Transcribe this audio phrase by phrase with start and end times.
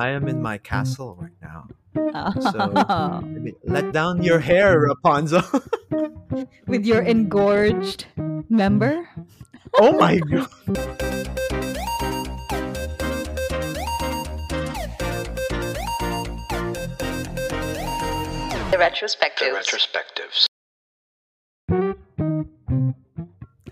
[0.00, 1.68] I am in my castle right now.
[2.40, 5.42] So Oh, maybe let down your hair, Rapunzel.
[6.66, 8.06] with your engorged
[8.48, 9.06] member.
[9.78, 10.48] oh my god.
[18.70, 19.48] The retrospective.
[19.52, 20.46] The retrospectives.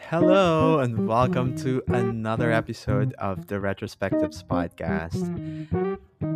[0.01, 5.88] Hello and welcome to another episode of the Retrospectives podcast.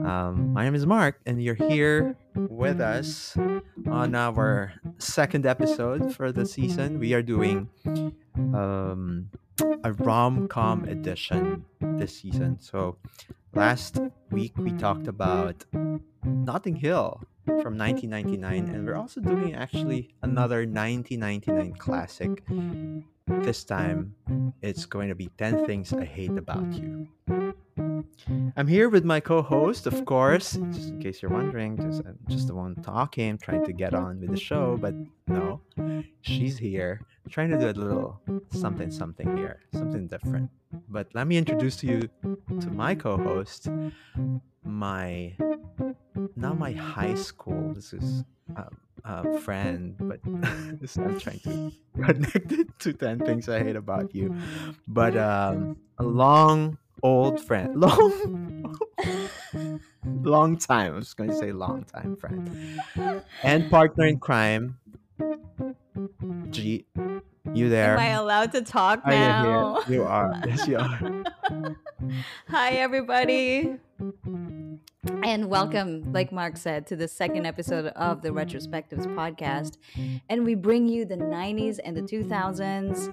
[0.04, 3.36] Um, my name is Mark, and you're here with us
[3.86, 6.98] on our second episode for the season.
[6.98, 7.68] We are doing
[8.36, 9.30] um,
[9.84, 12.58] a rom com edition this season.
[12.58, 12.96] So,
[13.54, 15.64] last week we talked about
[16.24, 22.42] Notting Hill from 1999, and we're also doing actually another 1999 classic.
[23.26, 24.14] This time,
[24.62, 27.08] it's going to be 10 Things I Hate About You.
[28.56, 32.18] I'm here with my co host, of course, just in case you're wondering, just, I'm
[32.28, 34.94] just the one talking, trying to get on with the show, but
[35.26, 35.60] no,
[36.20, 40.50] she's here, trying to do a little something, something here, something different.
[40.88, 42.00] But let me introduce to you
[42.60, 43.68] to my co host,
[44.64, 45.34] my
[46.36, 48.24] not my high school, this is
[48.56, 48.64] uh,
[49.04, 54.36] a friend, but I'm trying to connect it to 10 things I hate about you.
[54.86, 58.78] But um, a long old friend, long,
[60.22, 60.94] long time.
[60.94, 62.82] I was going to say long time friend
[63.42, 64.78] and partner in crime.
[66.50, 66.86] G,
[67.52, 67.94] you there?
[67.94, 69.80] Am I allowed to talk oh, Are you now?
[69.82, 69.96] here?
[69.96, 70.42] You are.
[70.46, 71.24] Yes, you are.
[72.48, 73.76] Hi, everybody.
[75.24, 79.76] And welcome, like Mark said, to the second episode of the Retrospectives podcast.
[80.28, 83.12] And we bring you the 90s and the 2000s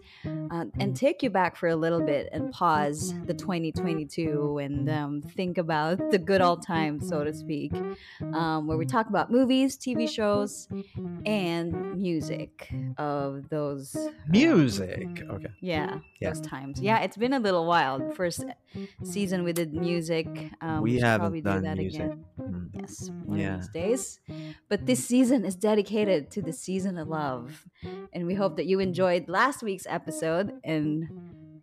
[0.51, 5.21] uh, and take you back for a little bit and pause the 2022 and um,
[5.21, 7.71] think about the good old times, so to speak,
[8.33, 10.67] um, where we talk about movies, TV shows,
[11.25, 15.23] and music of those uh, Music.
[15.29, 15.49] Okay.
[15.61, 16.29] yeah, Yeah.
[16.29, 16.81] those times.
[16.81, 18.11] Yeah, it's been a little while.
[18.13, 18.45] First
[19.03, 20.27] season we did music.
[20.61, 22.01] Um, We should haven't probably done do that music.
[22.01, 22.25] again.
[22.39, 22.69] Mm.
[22.73, 23.55] Yes, one Yeah.
[23.55, 24.19] of these days.
[24.69, 27.67] But this season is dedicated to the season of love,
[28.13, 31.09] and we hope that you enjoyed last week's episode and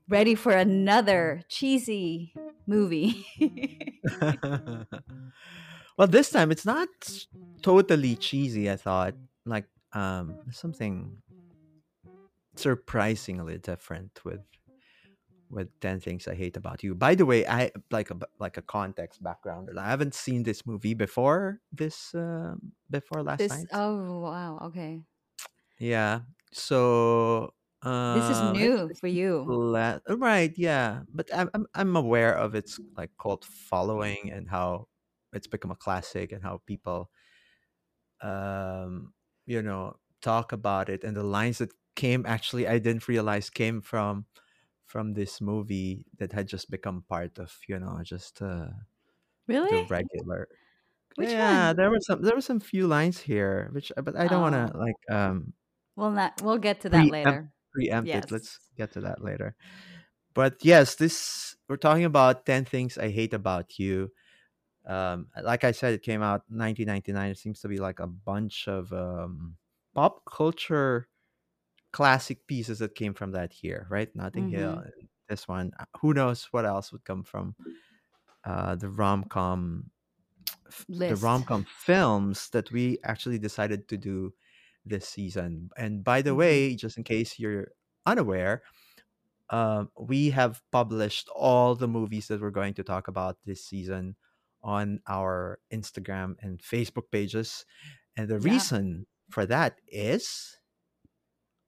[0.08, 2.34] ready for another cheesy
[2.66, 3.26] movie.
[5.96, 6.88] well, this time it's not
[7.62, 8.70] totally cheesy.
[8.70, 11.22] I thought like um something
[12.56, 14.40] surprisingly different with
[15.50, 16.94] with 10 things i hate about you.
[16.94, 20.94] By the way i like a like a context background i haven't seen this movie
[20.94, 23.68] before this um before last this night.
[23.72, 25.02] oh wow okay.
[25.78, 26.20] Yeah
[26.52, 27.54] so
[28.12, 29.50] this is um, new for you.
[29.50, 34.88] La- right, yeah, but I'm, I'm I'm aware of its like cult following and how
[35.32, 37.10] it's become a classic and how people,
[38.20, 39.12] um,
[39.46, 41.04] you know, talk about it.
[41.04, 44.26] And the lines that came actually I didn't realize came from
[44.96, 48.68] from this movie that had just become part of you know just uh,
[49.68, 50.48] the regular.
[51.16, 51.74] Which yeah, one?
[51.74, 54.72] there were some there were some few lines here which but I don't want Oh,
[54.72, 55.54] to like um
[55.96, 56.40] well, not.
[56.42, 57.52] We'll get to that preempt later.
[57.72, 58.30] preempt it.
[58.30, 59.56] Let's get to that later.
[60.34, 64.12] But yes, this we're talking about 10 things I hate about you.
[64.86, 67.30] Um like I said it came out 1999.
[67.32, 69.56] It seems to be like a bunch of um
[69.94, 71.08] pop culture
[71.96, 74.10] classic pieces that came from that year, right?
[74.14, 74.84] Notting Hill, Mm-hmm.
[74.84, 75.72] and this one.
[75.80, 77.56] Uh, Who knows what else would come from
[78.44, 79.90] uh the rom-com
[81.06, 84.34] the rom-com films that we actually decided to do
[84.84, 85.70] this season.
[85.76, 86.34] And by the Mm-hmm.
[86.34, 87.68] way, just in case you're
[88.06, 88.62] unaware,
[89.50, 94.16] um, we have published all the movies that we're going to talk about this season
[94.62, 97.64] on our Instagram and Facebook pages.
[98.16, 98.66] And the Yeah.
[98.66, 100.58] reason for that is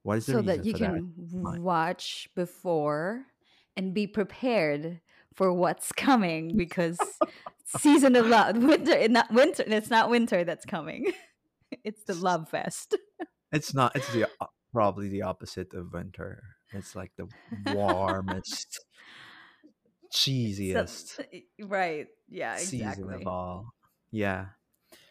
[0.02, 0.86] what is the so reason that you for that?
[0.86, 3.24] can watch before
[3.76, 5.00] and be prepared
[5.34, 6.98] for what's coming because
[7.78, 11.12] season of love winter eh, not winter it's not winter that's coming
[11.84, 12.96] it's the love fest
[13.52, 13.96] It's not.
[13.96, 14.26] It's the
[14.72, 16.42] probably the opposite of winter.
[16.72, 17.28] It's like the
[17.72, 18.84] warmest,
[20.12, 22.78] cheesiest eh, right yeah exactly.
[22.78, 23.74] season of all.
[24.10, 24.46] Yeah.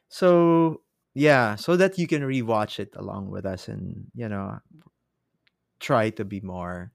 [0.09, 0.81] So
[1.17, 4.59] yeah, so that you can rewatch it along with us and you know
[5.79, 6.91] try to be more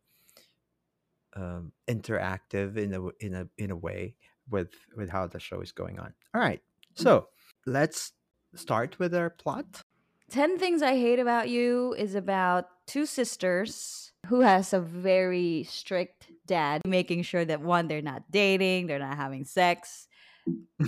[1.35, 4.15] um, interactive in a in a in a way
[4.49, 6.15] with with how the show is going on.
[6.35, 6.63] All right,
[6.95, 7.29] so
[7.67, 8.13] let's
[8.55, 9.83] start with our plot.
[10.31, 16.29] 10 things i hate about you is about two sisters who has a very strict
[16.47, 20.09] dad making sure that one they're not dating they're not having sex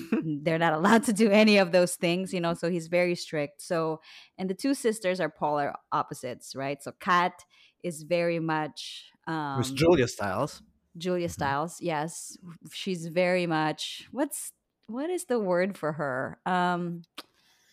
[0.42, 3.62] they're not allowed to do any of those things, you know, so he's very strict.
[3.62, 4.00] So,
[4.38, 6.82] and the two sisters are polar opposites, right?
[6.82, 7.44] So, Kat
[7.82, 10.62] is very much um, Julia Stiles.
[10.96, 12.36] Julia Stiles, Yes,
[12.72, 14.52] she's very much what's
[14.86, 16.38] what is the word for her?
[16.46, 17.02] Um,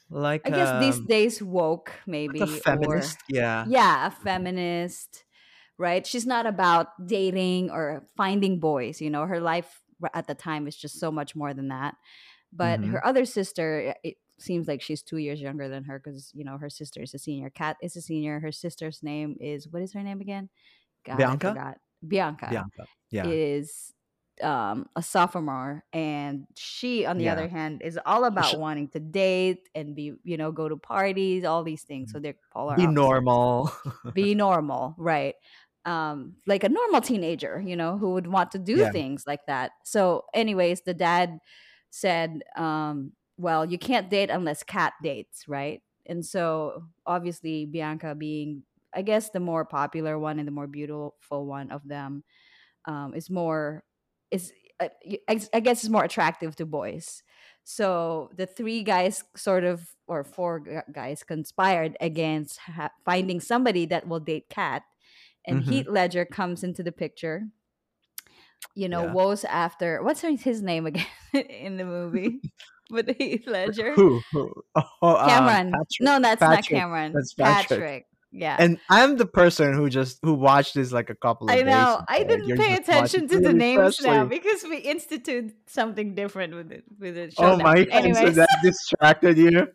[0.10, 3.18] Like I guess these um, days woke maybe like a feminist.
[3.30, 3.64] Yeah.
[3.64, 5.24] or yeah, a feminist,
[5.78, 6.06] right?
[6.06, 9.00] She's not about dating or finding boys.
[9.00, 9.82] You know, her life
[10.14, 11.96] at the time is just so much more than that.
[12.54, 12.90] But Mhm.
[12.92, 16.58] her other sister, it seems like she's two years younger than her because you know
[16.58, 17.50] her sister is a senior.
[17.50, 18.40] Kat is a senior.
[18.40, 20.50] Her sister's name is what is her name again?
[21.06, 21.54] God, Bianca?
[22.08, 22.86] Bianca Bianca.
[23.12, 23.26] Yeah.
[23.26, 23.94] is
[24.42, 27.34] um a sophomore and she on the Yeah.
[27.34, 30.78] other hand is all about sh- wanting to date and be you know go to
[30.78, 33.72] parties all these things so they're polar Be normal.
[34.16, 35.36] be normal right
[35.86, 38.92] um like a normal teenager you know who would want to do Yeah.
[38.92, 39.72] things like that.
[39.84, 41.40] So anyways the dad
[41.90, 45.82] said um well you can't date unless Kat dates right?
[46.06, 48.64] And so obviously bianca being
[48.94, 52.24] i guess the more popular one and the more beautiful one of them
[52.86, 53.84] um is more
[54.32, 54.90] is uh,
[55.28, 57.22] I guess is more attractive to boys.
[57.64, 64.08] So the three guys sort of or four guys conspired against ha- finding somebody that
[64.08, 64.82] will date Kat
[65.46, 65.68] and Mhm.
[65.70, 67.48] heath ledger comes into the picture
[68.76, 69.14] you know Yeah.
[69.14, 72.40] woes after what's his name again in the movie
[72.92, 74.22] with heath ledger Who?
[74.32, 74.52] Who?
[74.76, 76.02] Oh, um, cameron Patrick.
[76.02, 78.06] no that's not cameron That's Patrick.
[78.32, 81.64] yeah And I'm the person who just who watched this like a couple of I
[81.64, 81.96] know.
[82.00, 82.06] ago.
[82.08, 86.72] I didn't you're pay attention to the names now because we instituted something different with
[86.72, 87.44] it with the show.
[87.44, 88.16] Oh my god!
[88.16, 89.68] So that distracted you.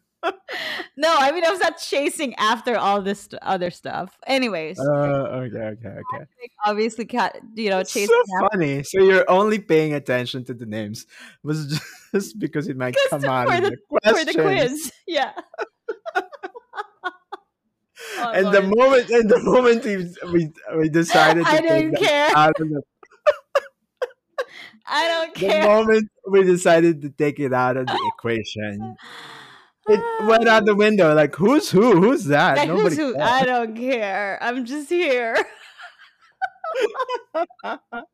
[0.96, 4.16] No, I mean I was not chasing after all this other stuff.
[4.26, 6.24] Anyways, Uh, okay, okay, okay.
[6.64, 8.82] obviously, Kat, you know, chasing so after funny.
[8.82, 11.06] So you're only paying attention to the names
[11.42, 11.80] was
[12.12, 14.92] just because it might Because come out in the- the for the quiz.
[15.06, 15.32] Yeah.
[18.18, 19.96] Oh, and the moment, and the moment we
[20.30, 22.28] we, we decided to I take didn't care.
[22.36, 22.82] out of the,
[24.86, 25.62] I don't care.
[25.62, 28.96] the moment we decided to take it out of the equation,
[29.88, 31.14] it went out the window.
[31.14, 32.00] Like who's who?
[32.00, 32.56] Who's that?
[32.56, 32.96] Like, Nobody.
[32.96, 33.18] who's who?
[33.18, 34.38] I don't care.
[34.42, 35.36] I'm just here.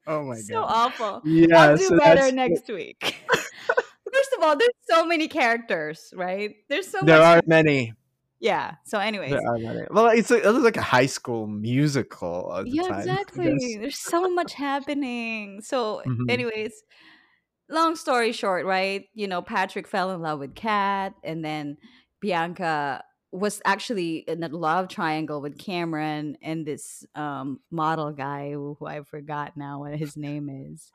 [0.06, 0.60] oh my so god.
[0.60, 1.22] So awful.
[1.24, 1.60] Yeah.
[1.70, 3.16] I'll do so better next week.
[4.14, 6.54] First of all, there's so many characters, right?
[6.68, 7.38] There's so There much.
[7.38, 7.94] are many.
[8.40, 8.74] yeah.
[8.84, 9.80] So, anyways, There are many.
[9.90, 12.98] Well, it's it was like a high school musical at the yeah, time.
[13.00, 13.76] Exactly.
[13.80, 15.62] There's so much happening.
[15.62, 16.30] So, Mhm.
[16.30, 16.82] anyways,
[17.72, 19.08] long story short, right?
[19.14, 21.76] You know, Patrick fell in love with Kat, and then
[22.20, 28.76] Bianca was actually in a love triangle with Cameron and this um, model guy who,
[28.78, 30.92] who I forgot now what his name is.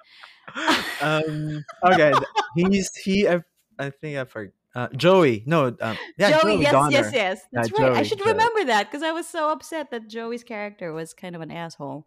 [1.02, 1.64] um.
[1.84, 2.14] Okay.
[2.56, 3.28] He's he.
[3.28, 3.42] I,
[3.80, 4.54] I think I forgot.
[4.76, 5.44] Uh, Joey.
[5.48, 5.76] No.
[5.82, 5.98] Um.
[6.18, 6.40] Yeah.
[6.40, 6.92] Joey, Joey yes, Donner.
[6.92, 7.42] yes, yes.
[7.52, 7.92] That's right.
[7.94, 8.32] I should Joey.
[8.34, 12.06] remember that because I was so upset that Joey's character was kind of an asshole.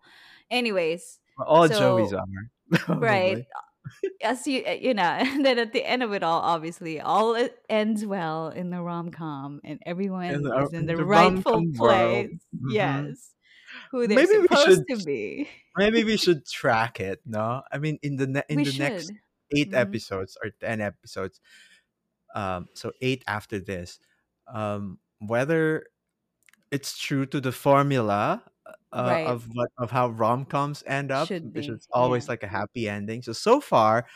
[0.50, 2.96] Anyways, All So- Joeys are.
[2.96, 3.44] right.
[4.22, 7.34] As you, uh, you know, and then at the end of it all, obviously, all
[7.34, 11.04] it ends well in the rom com, and everyone In the- is in the, the
[11.04, 12.30] rightful place.
[12.54, 12.72] Mhm.
[12.72, 13.34] Yes,
[13.90, 15.48] who they're Maybe supposed should to be.
[15.76, 17.20] Maybe we should track it.
[17.24, 17.62] No.
[17.72, 18.80] I mean, in the ne- in we the should.
[18.80, 19.12] next
[19.56, 19.76] 8 Mhm.
[19.76, 21.40] episodes or ten episodes.
[22.34, 22.68] Um.
[22.74, 23.98] So eight after this.
[24.46, 24.98] Um.
[25.18, 25.86] Whether
[26.70, 28.42] it's true to the formula
[28.92, 29.24] uh, Right.
[29.24, 32.30] of what of how rom coms end up, Should which be, is always yeah.
[32.30, 33.22] like a happy ending.
[33.22, 34.06] So so far,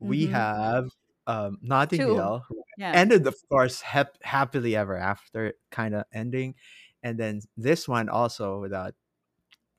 [0.00, 0.28] we Mhm.
[0.28, 0.90] have
[1.26, 2.06] um Notting.
[2.06, 2.44] Hill
[2.76, 2.94] Yeah.
[2.94, 6.54] ended, of course, hap- happily ever after kind of ending,
[7.02, 8.94] and then this one also without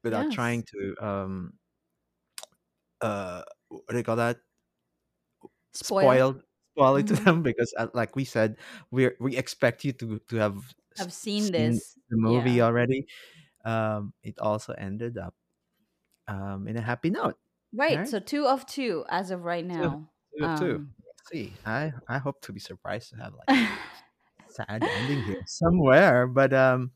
[0.04, 0.32] without Yes.
[0.32, 1.54] trying to um
[3.02, 4.38] uh what do you call that
[5.74, 6.24] Spoiled.
[6.24, 6.44] spoiled
[6.76, 7.26] spoil it to Mhm.
[7.26, 8.58] them because uh, like we said
[8.92, 11.98] we we expect you to to have I've seen this.
[12.10, 12.62] the movie Yeah.
[12.62, 13.08] already
[13.66, 15.36] um it also ended up
[16.28, 17.38] um in a happy note
[17.76, 17.98] Right.
[18.00, 18.08] Right.
[18.08, 20.10] So two of two as of right now.
[20.38, 23.58] two of two Um, Let's see i i hope to be surprised to have like
[24.50, 26.92] sad ending here somewhere but um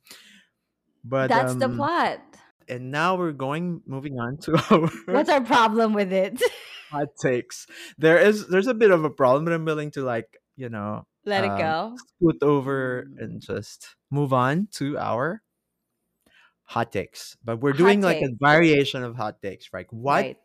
[1.03, 2.19] but That's the um, plot.
[2.67, 6.41] and now we're going moving on to our What's our problem with it?
[6.91, 10.38] hot takes there is there's a bit of a problem but i'm willing to like
[10.55, 11.97] you know Let it um, go.
[12.15, 15.41] scoot over and just move on to our
[16.67, 20.38] hot takes but we're Hot doing like a variation of hot takes right what Right.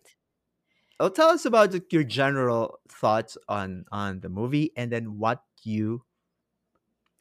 [1.01, 6.05] oh, tell us about your general thoughts on on the movie and then what you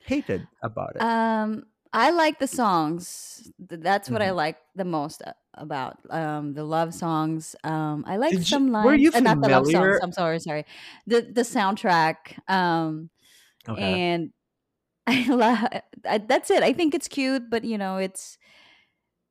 [0.03, 3.51] hated about it Um, I like the songs.
[3.59, 4.31] That's what I Mhm.
[4.31, 5.21] like the most
[5.55, 7.55] about um the love songs.
[7.63, 9.97] Um I like Did you, some were lines, you uh, not the love songs.
[9.97, 10.01] familiar?
[10.01, 10.65] I'm sorry, sorry.
[11.07, 13.09] The the soundtrack um
[13.67, 14.01] Okay.
[14.01, 14.31] and
[15.07, 15.69] I love
[16.27, 16.63] that's it.
[16.63, 18.37] I think it's cute, but you know, it's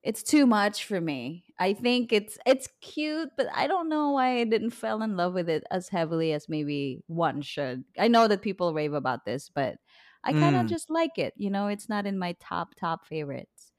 [0.03, 1.45] it's too much for me.
[1.59, 5.35] I think it's it's cute, but I don't know why I didn't fall in love
[5.35, 7.85] with it as heavily as maybe one should.
[7.99, 9.77] I know that people rave about this, but
[10.25, 11.35] I kind of Mm, just like it.
[11.37, 13.73] You know, it's not in my top top favorites.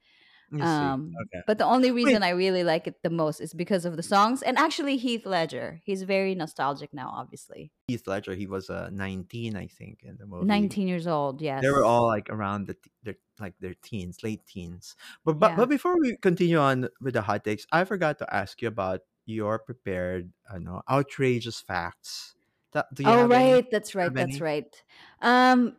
[0.60, 1.42] Um, Okay.
[1.46, 2.16] but the only Wait.
[2.16, 5.26] reason I really like it the most is because of the songs and actually Heath
[5.26, 5.80] Ledger.
[5.84, 7.72] He's very nostalgic now, obviously.
[7.86, 10.70] Heath Ledger, he was uh, 19, I think, in the movie.
[10.70, 11.62] 19 years old, yes.
[11.62, 14.96] They were all like around the t- their like their teens, late teens.
[15.24, 15.56] But but Yeah.
[15.56, 19.02] but before we continue on with the hot takes, I forgot to ask you about
[19.26, 22.36] your prepared, I know, outrageous facts.
[22.72, 23.52] That, do you Oh have any?
[23.52, 24.40] right, that's right, Have that's any?
[24.40, 24.82] right.
[25.20, 25.76] Um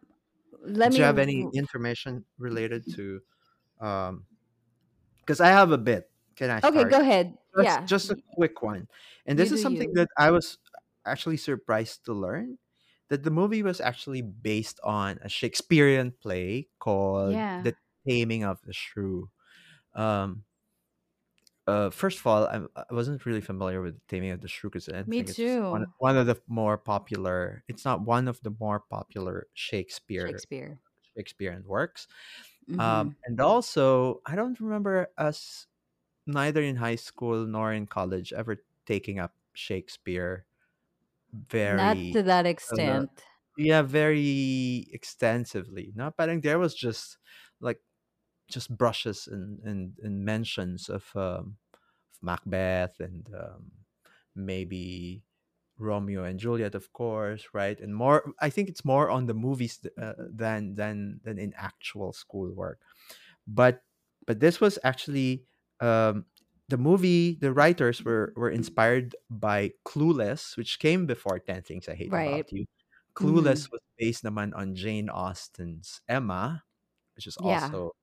[0.61, 3.21] let Do me you have any information related to
[3.79, 4.27] um
[5.21, 6.11] because I have a bit.
[6.35, 6.85] Can I Okay, start?
[6.85, 7.37] go ahead.
[7.57, 8.87] Just Yeah, just a y- quick one.
[9.25, 9.95] And you this do is something you.
[9.95, 10.57] that I was
[11.05, 12.59] actually surprised to learn
[13.13, 17.63] that the movie was actually based on a Shakespearean play called Yeah.
[17.63, 17.75] The
[18.07, 19.29] Taming of the Shrew.
[19.95, 20.45] Um
[21.67, 24.69] uh, first of all, I'm, I wasn't really familiar with the Taming of the Shrew
[24.69, 25.93] because I Me think it's one too.
[25.97, 27.63] one of the more popular.
[27.67, 30.81] It's not one of the more popular Shakespeare Shakespeare.
[31.17, 32.07] Shakespearean works.
[32.79, 33.15] Um, Mhm.
[33.25, 35.67] and also, I don't remember us
[36.27, 40.45] neither in high school nor in college ever taking up Shakespeare
[41.67, 43.25] Not very to that uh, extent.
[43.57, 45.91] yeah very extensively.
[45.95, 47.17] not No, parang there was just
[47.61, 47.81] like
[48.49, 51.57] just brushes and and, and mentions of um,
[52.13, 53.71] of Macbeth and um,
[54.35, 55.23] maybe
[55.77, 57.79] Romeo and Juliet, of course, right?
[57.79, 61.53] And more, I think it's more on the movies th- uh, than than than in
[61.55, 62.81] actual schoolwork.
[63.47, 63.83] But
[64.25, 65.45] but this was actually
[65.79, 66.25] um,
[66.73, 67.37] the movie.
[67.37, 72.29] The writers were were inspired by Clueless, which came before Ten Things I Hate Right.
[72.33, 72.65] About You.
[73.13, 76.65] Clueless was based naman on Jane Austen's Emma,
[77.15, 77.69] which is Yeah.
[77.69, 77.93] also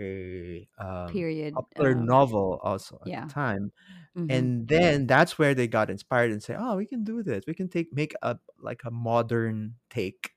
[0.00, 1.54] a um, Period.
[1.54, 3.28] popular Um novel also at the yeah.
[3.28, 3.72] time
[4.16, 4.28] Mhm.
[4.30, 7.54] and then that's where they got inspired and say oh we can do this we
[7.54, 10.32] can take make a like a modern take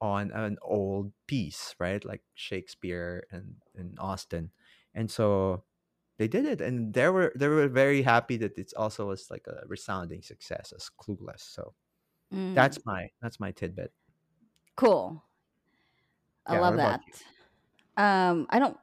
[0.00, 4.50] on an old piece right like shakespeare and and Austen
[4.94, 5.64] and so
[6.18, 9.46] they did it and they were they were very happy that it's also was like
[9.46, 11.74] a resounding success as clueless so
[12.34, 12.56] Mm.
[12.56, 13.92] that's my that's my tidbit
[14.76, 15.22] Cool.
[16.46, 17.00] I yeah love that.
[17.96, 18.76] Um I don't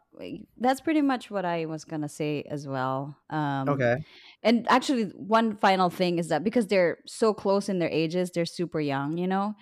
[0.57, 3.15] that's pretty much what I was going to say as well.
[3.29, 4.03] Um okay
[4.43, 8.45] and actually one final thing is that because they're so close in their ages, they're
[8.45, 9.55] super young, you know.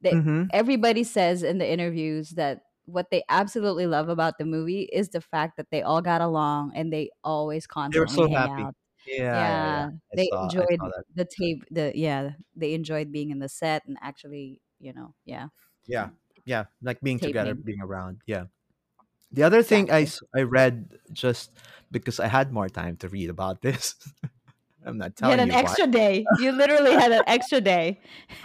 [0.00, 0.44] They mm-hmm.
[0.52, 5.20] everybody says in the interviews that what they absolutely love about the movie is the
[5.20, 8.48] fact that they all got along and they always they were constantly so hang happy
[8.48, 8.74] out.
[9.32, 10.80] yeah yeah yeah they saw enjoyed
[11.14, 11.64] the tape.
[11.70, 15.48] The yeah, they enjoyed being in the set and actually, you know, yeah,
[15.86, 16.10] yeah
[16.44, 18.46] yeah like being together being around yeah
[19.34, 21.52] The other thing I, I read just
[21.90, 23.96] because I had more time to read about this.
[24.86, 25.76] I'm not telling You had an you why.
[25.76, 26.28] extra day.
[26.32, 28.00] You literally had an extra day.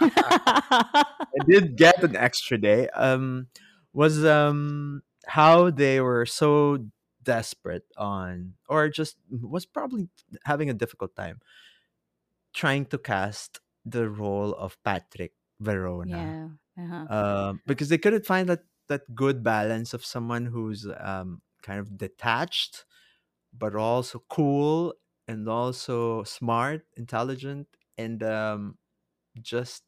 [1.36, 2.88] I did get an extra day.
[2.90, 3.48] Um,
[3.94, 6.78] was um how they were so
[7.22, 10.08] desperate on, or just was probably
[10.44, 11.40] having a difficult time
[12.54, 16.18] trying to cast the role of Patrick Verona.
[16.18, 16.48] yeah.
[16.76, 17.06] Uh-huh.
[17.08, 21.96] Um, because they couldn't find that that good balance of someone who's um kind of
[21.96, 22.84] detached
[23.52, 24.94] but also cool
[25.28, 28.78] and also smart, intelligent, and um,
[29.40, 29.84] just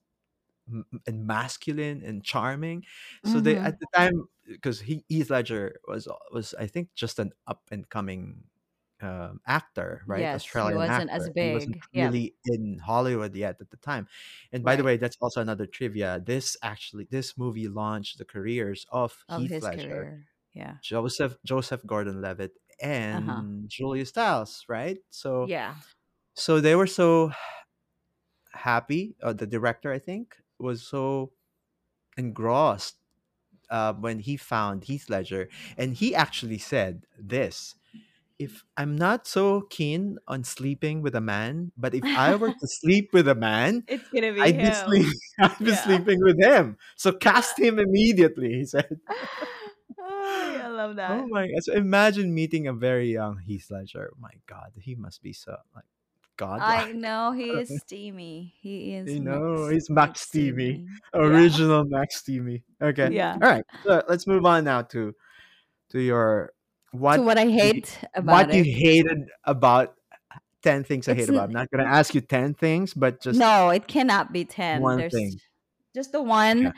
[1.06, 2.85] and masculine and charming.
[3.25, 3.66] So they Mm-hmm.
[3.66, 7.88] at the time because he Heath Ledger was was I think just an up and
[7.88, 8.44] coming
[9.02, 10.23] um, actor, right?
[10.23, 11.35] Yes, he Australian wasn't as actor.
[11.38, 11.85] He wasn't big.
[11.92, 12.08] Yeah.
[12.11, 14.08] really in Hollywood yet at the time.
[14.52, 14.85] And by the Right.
[14.85, 16.20] way, that's also another trivia.
[16.25, 20.28] This actually this movie launched the careers of Of Heath his Ledger, career.
[20.52, 20.78] Yeah.
[20.82, 22.58] Joseph Joseph Gordon-Levitt,
[23.12, 23.44] Uh-huh.
[23.44, 24.99] and Julia Stiles, right?
[25.11, 25.76] So Yeah.
[26.35, 27.32] so they were so
[28.52, 29.16] happy.
[29.23, 31.33] Uh, the director, I think, was so
[32.17, 32.97] engrossed
[33.71, 37.75] uh, when he found Heath Ledger, and he actually said this:
[38.39, 42.67] "If I'm not so keen on sleeping with a man, but if I were to
[42.83, 45.77] sleep with a man, it's gonna be I'd be sleep, I'd be Yeah.
[45.77, 46.79] sleeping with him.
[46.97, 49.01] So cast him immediately." He said.
[49.99, 51.11] oh, I love that.
[51.11, 51.49] Oh my!
[51.61, 54.13] So imagine meeting a very young Heath Ledger.
[54.19, 55.85] My God, he must be so like
[56.61, 58.55] I know he is steamy.
[58.61, 60.85] He is You know, Max he's Max Maximi.
[61.14, 61.23] Yeah.
[61.23, 62.62] original Max Steamy.
[62.81, 63.35] Okay, Yeah.
[63.35, 63.64] all right.
[63.85, 65.14] So let's move on now to
[65.90, 66.52] to your
[66.93, 69.95] to what what I you, hate about what you hated about
[70.62, 71.45] 10 things I hate It's about.
[71.45, 74.45] n- I'm not going to ask you 10 things, but just no, it cannot be
[74.45, 74.83] 10.
[74.83, 75.40] one There's thing.
[75.95, 76.73] just the one.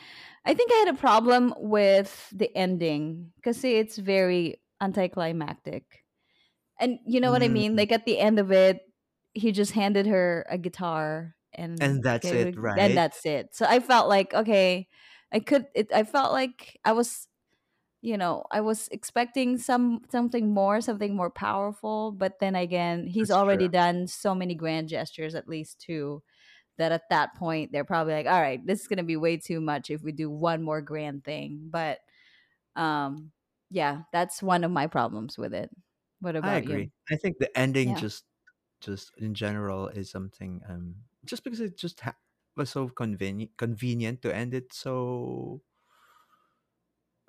[0.45, 6.05] I think I had a problem with the ending because see, it's very anticlimactic.
[6.81, 7.75] And you know what I mean?
[7.75, 8.81] Mm, Like at the end of it,
[9.35, 13.55] he just handed her a guitar and and that's it, it, and that's it.
[13.55, 14.89] So I felt like okay,
[15.33, 15.67] I could.
[15.75, 17.29] It, I felt like I was,
[18.03, 22.13] you know, I was expecting some something more, something more powerful.
[22.13, 23.59] But then again, he's That's true.
[23.59, 26.23] already done so many grand gestures, at least two,
[26.79, 29.61] that at that point they're probably like, all right, this is gonna be way too
[29.61, 31.69] much if we do one more grand thing.
[31.71, 32.01] But
[32.77, 33.33] um,
[33.71, 35.71] yeah, that's one of my problems with it.
[36.21, 36.87] What I about you?
[36.87, 36.91] agree.
[37.11, 37.95] I think the ending Yeah.
[37.95, 38.25] just
[38.81, 42.17] just in general is something um just because it just ha-
[42.57, 45.63] was so convenient convenient to end it so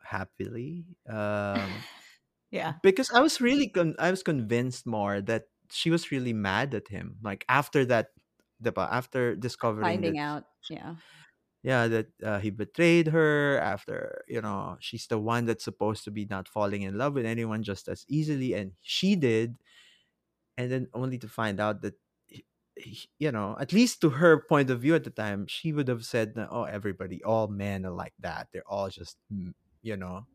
[0.03, 1.85] happily um
[2.51, 2.75] Yeah.
[2.83, 6.87] because I was really con- I was convinced more that she was really mad at
[6.89, 8.11] him like after that
[8.77, 10.45] after discovering that Finding out.
[10.69, 10.95] Yeah.
[11.61, 16.11] yeah that uh, he betrayed her after you know she's the one that's supposed to
[16.11, 19.57] be not falling in love with anyone just as easily and she did
[20.59, 21.95] and then only to find out that
[23.17, 26.05] you know at least to her point of view at the time she would have
[26.05, 30.25] said that, oh everybody all men are like that they're all just mm, you know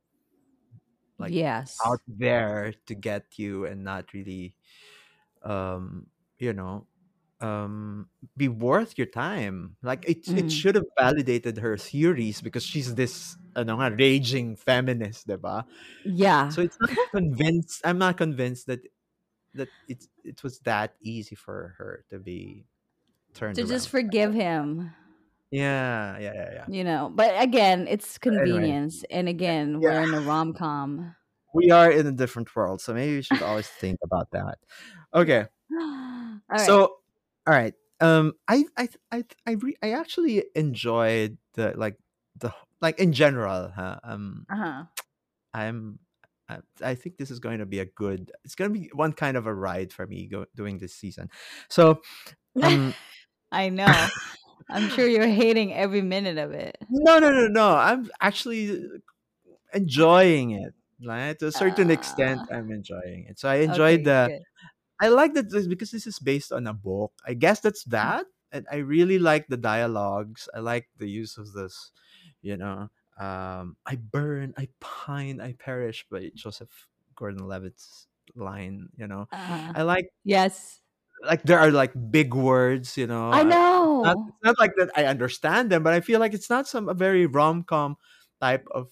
[1.18, 1.86] like Yes.
[1.86, 4.54] out there to get you and not really
[5.44, 6.86] um you know
[7.40, 10.50] um be worth your time like it it Mm.
[10.50, 15.64] should have validated her theories because she's this ano nga, raging feminist diba
[16.04, 16.54] Yeah.
[16.54, 18.80] so it's not convinced i'm not convinced that
[19.54, 22.66] that it it was that easy for her to be
[23.34, 24.92] turned to just forgive him,
[25.50, 27.10] yeah yeah yeah yeah you know.
[27.14, 29.04] But again, it's But anyway convenience.
[29.10, 31.14] And again, yeah we're in a rom com.
[31.52, 34.58] we are in a different world so maybe we should always think about that
[35.14, 36.66] okay All right.
[36.66, 36.98] So,
[37.46, 37.74] all right.
[38.00, 41.98] Um, I I I I re- I actually enjoyed the like
[42.36, 43.70] the like in general.
[43.74, 43.98] Huh?
[44.04, 44.84] Um, Uh-huh.
[45.52, 45.98] I'm.
[46.48, 48.32] I, I think this is going to be a good.
[48.44, 51.30] It's going to be one kind of a ride for me go, doing this season.
[51.68, 52.02] So,
[52.62, 52.94] um,
[53.52, 54.10] I know.
[54.70, 56.78] I'm sure you're hating every minute of it.
[56.88, 57.74] no, no, no, no.
[57.76, 58.88] I'm actually
[59.74, 60.74] enjoying it.
[61.00, 63.38] Like to a certain extent, Uh, I'm enjoying it.
[63.38, 64.44] So I enjoyed okay, the good.
[65.00, 67.12] I like that this- because this is based on a book.
[67.26, 68.14] I guess that's Mm.
[68.14, 68.26] that.
[68.52, 70.48] And I really like the dialogues.
[70.54, 71.92] I like the use of this,
[72.42, 79.06] you know, um, I burn, I pine, I perish by Joseph Gordon Levitt's line, you
[79.06, 79.28] know.
[79.32, 79.74] Uh-huh.
[79.74, 80.80] I like Yes.
[81.24, 83.30] like there are like big words, you know.
[83.32, 84.28] I I- It's not know.
[84.28, 86.94] it's not like that I understand them, but I feel like it's not some a
[86.94, 87.96] very rom-com
[88.40, 88.90] type of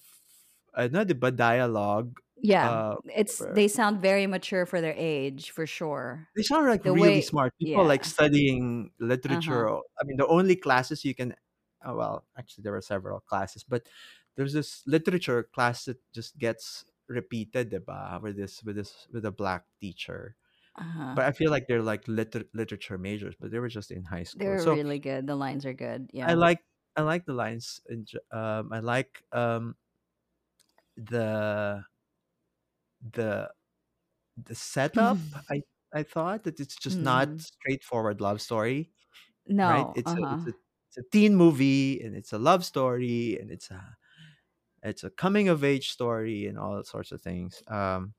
[0.75, 2.19] uh, not the but dialogue.
[2.41, 2.69] Yeah.
[2.69, 6.29] Uh It's they sound very mature for their age, for sure.
[6.35, 9.81] they sound like The really way smart people like studying literature Uh-huh.
[9.99, 11.35] i mean the only classes you can
[11.85, 13.87] oh, well actually there were several classes but
[14.35, 19.31] there's this literature class that just gets repeated diba, with this with this with a
[19.31, 20.35] black teacher
[20.75, 21.17] Uh-huh.
[21.17, 24.23] but i feel like they're like liter- literature majors but they were just in high
[24.25, 25.25] school They're so really good.
[25.27, 26.09] The lines are good.
[26.13, 26.59] Yeah, i like
[26.95, 29.75] i like the lines in, um i like um
[30.97, 31.83] the
[33.01, 33.51] the
[34.37, 35.61] the setup i
[35.93, 37.41] i thought that it's just not Mm.
[37.41, 38.91] straightforward love story
[39.47, 39.95] No.
[39.95, 40.47] it's it's Uh-huh.
[40.47, 40.53] a
[40.95, 43.81] it's a teen movie and it's a love story and it's a
[44.83, 48.13] it's a coming of age story and all sorts of things um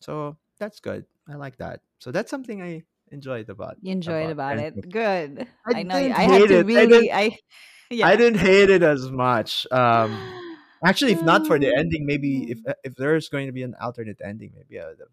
[0.00, 4.54] so that's good i like that so that's something i enjoyed about You enjoyed about
[4.54, 4.90] about it.
[4.90, 5.46] Good.
[5.66, 5.96] i I know.
[5.96, 6.86] I had to it really.
[6.86, 7.36] didn't I
[7.90, 8.16] i yeah.
[8.16, 10.16] didn't hate it as much um
[10.86, 13.62] actually if not for the Um, ending maybe if uh, if there's going to be
[13.64, 15.08] an alternate ending maybe i would have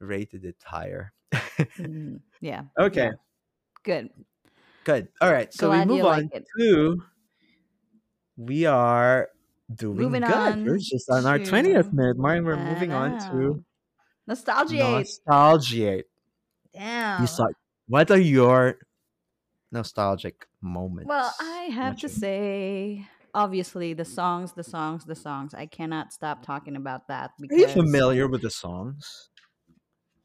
[0.00, 1.12] rated it higher
[1.78, 2.62] mm, yeah.
[2.78, 3.12] okay Yeah.
[3.82, 4.10] Good.
[4.84, 7.02] Good all right so we move you like on to
[8.36, 9.28] we are
[9.72, 10.64] doing Moving good.
[10.64, 13.64] We're just on our 20th minute Martin, We're moving on to know.
[14.26, 14.76] Nostalgia.
[14.76, 15.74] nostalgia.
[15.74, 16.02] You
[16.72, 17.26] Damn.
[17.26, 17.46] saw
[17.88, 18.78] what are your
[19.72, 21.08] nostalgic moments?
[21.08, 25.54] Well, I have to say, obviously, the songs, the songs, the songs.
[25.54, 29.30] I cannot stop talking about that Are you familiar with the songs?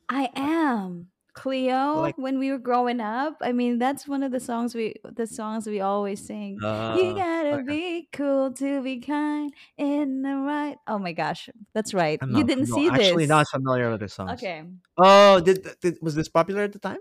[0.08, 2.02] I am Cleo.
[2.02, 5.28] Like when we were growing up, I mean, that's one of the songs we, the
[5.28, 6.64] songs we always sing.
[6.94, 7.64] You uh gotta okay.
[7.64, 10.78] be cool to be kind in the right.
[10.88, 12.22] Oh my gosh, that's right.
[12.22, 14.34] I'm You not didn't no, see actually not familiar with the song.
[14.34, 14.64] Okay.
[14.98, 17.00] Oh, did, did was this popular at the time?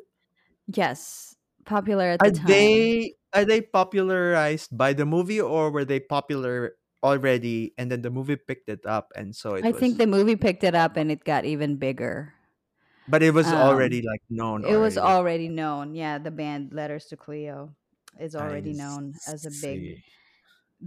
[0.67, 2.45] Yes, popular at Are the time.
[2.47, 8.11] they are they popularized by the movie or were they popular already, and then the
[8.11, 9.83] movie picked it up, and so it I was.
[9.83, 12.34] think the movie picked it up and it got even bigger.
[13.09, 15.01] But it was already Um, like known it was already.
[15.01, 15.95] Like already known.
[15.95, 17.77] Yeah, the band Letters to Cleo
[18.19, 20.05] is I already known as a big, see.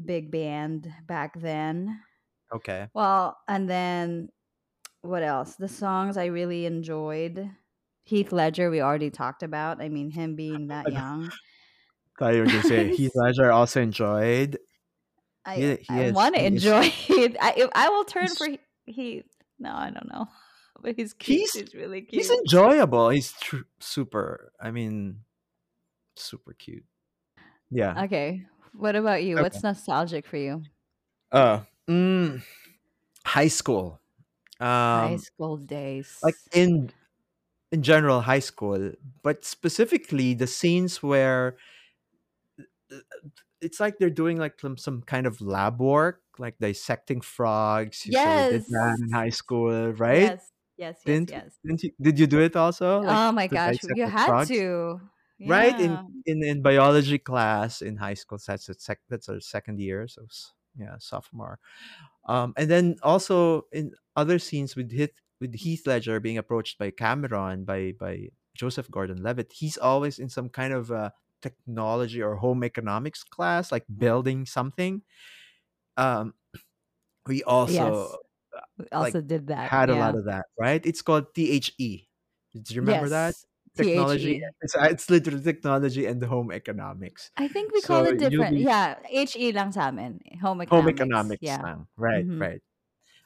[0.06, 2.04] big band back then.
[2.52, 2.90] Okay.
[2.94, 4.30] Well, and then
[5.02, 5.56] what else?
[5.56, 7.52] The songs I really enjoyed.
[8.04, 9.82] Heath Ledger, we already talked about.
[9.82, 11.32] I mean, him being that young.
[12.20, 14.60] thought you were gonna say Heath Ledger also enjoyed.
[15.46, 16.54] I He, he I want to is.
[16.54, 17.38] enjoy it.
[17.40, 19.26] I I will turn for He- Heath.
[19.60, 20.28] No, I don't know.
[20.82, 21.50] But he's cute.
[21.54, 22.22] he's really cute.
[22.22, 23.10] he's enjoyable.
[23.10, 24.52] He's tr- super.
[24.62, 25.22] I mean,
[26.16, 26.86] super cute.
[27.72, 28.04] Yeah.
[28.06, 28.46] Okay.
[28.74, 29.36] What about you?
[29.36, 29.44] Okay.
[29.44, 30.64] What's nostalgic for you?
[31.32, 32.42] Uh, mm,
[33.26, 34.00] high school.
[34.62, 36.18] High Um, school days.
[36.24, 36.92] like in
[37.72, 41.58] in general, high school, but specifically the scenes where
[42.92, 42.98] uh,
[43.62, 48.06] it's like they're doing like some, some kind of lab work, like dissecting frogs.
[48.06, 50.22] You so we did that in high school, right?
[50.38, 50.52] Yes.
[50.78, 51.02] Yes.
[51.06, 51.24] Yes.
[51.28, 51.60] Didn't Yes.
[51.66, 53.02] didn't you, did you do it also?
[53.02, 54.50] Like Oh my to gosh, dissect you the had frogs?
[54.50, 55.02] to.
[55.46, 56.08] right in Yeah.
[56.26, 60.24] in in biology class in high school that's a sec, that's our second year so
[60.26, 61.60] s- yeah sophomore
[62.28, 66.92] um and then also in other scenes with Heath with Heath Ledger being approached by
[66.92, 72.64] Cameron by by Joseph Gordon-Levitt he's always in some kind of a technology or home
[72.64, 75.04] economics class like building something
[75.98, 76.34] um
[77.28, 78.18] we also Yes.
[78.92, 79.70] Also like did that.
[79.70, 81.60] had a lot of that right it's called THE
[82.54, 83.36] did you remember that
[83.76, 84.46] technology THE.
[84.62, 88.58] it's, uh, it's literally technology and home economics I think we call so it different.
[88.58, 90.20] be Yeah, HE lang sa amin.
[90.42, 90.70] Home economics.
[90.72, 91.42] home economics.
[91.42, 91.62] economics Yeah.
[91.62, 91.88] lang.
[91.98, 92.40] right Mm-hmm.
[92.42, 92.62] right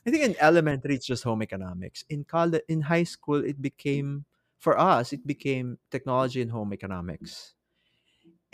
[0.05, 4.25] i think in elementary it's just home economics in college in high school it became
[4.59, 7.55] for us it became technology and home economics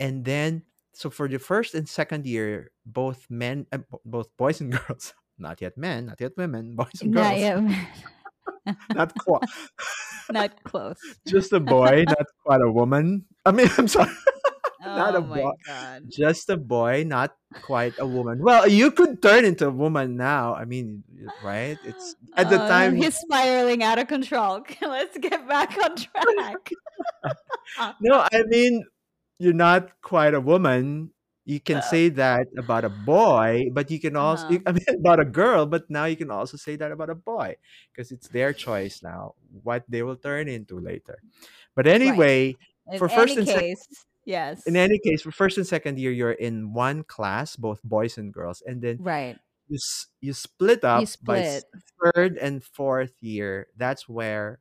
[0.00, 0.62] and then
[0.92, 5.60] so for the first and second year both men uh, both boys and girls not
[5.60, 7.26] yet men not yet women boys and girls.
[7.26, 8.76] Not yet.
[8.94, 9.42] not quite
[10.30, 10.98] Not close.
[11.26, 14.10] just a boy not quite a woman i mean i'm sorry
[14.80, 16.02] not a Oh my boy god.
[16.08, 20.54] just a boy not quite a woman well you could turn into a woman now
[20.54, 21.02] i mean
[21.44, 24.64] right it's at the Oh, time he's spiraling out of control.
[24.80, 26.70] Let's get back on track.
[28.00, 28.84] no i mean
[29.38, 31.10] you're not quite a woman
[31.48, 34.60] you can say that about a boy but you can also Uh-huh.
[34.68, 37.56] i mean about a girl but now you can also say that about a boy
[37.92, 39.34] because it's their choice now
[39.64, 41.18] what they will turn into later
[41.74, 42.02] but Right.
[42.02, 42.56] anyway
[42.86, 44.66] In for first and second case, yes.
[44.66, 48.32] in any case for first and second year you're in one class both boys and
[48.32, 49.38] girls and then right.
[49.68, 49.78] you
[50.20, 51.64] you split You up by split.
[52.02, 54.60] third and fourth year that's where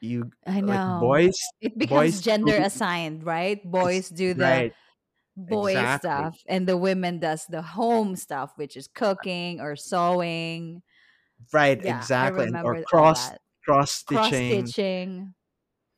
[0.00, 0.98] you I like know.
[0.98, 3.62] boys It becomes boys gender do assigned, right?
[3.64, 4.74] Boys do the right
[5.36, 10.82] boy exactly stuff and the women does the home stuff, which is cooking or sewing.
[11.52, 13.32] right Yeah, exactly or cross
[13.64, 15.34] cross stitching stitching.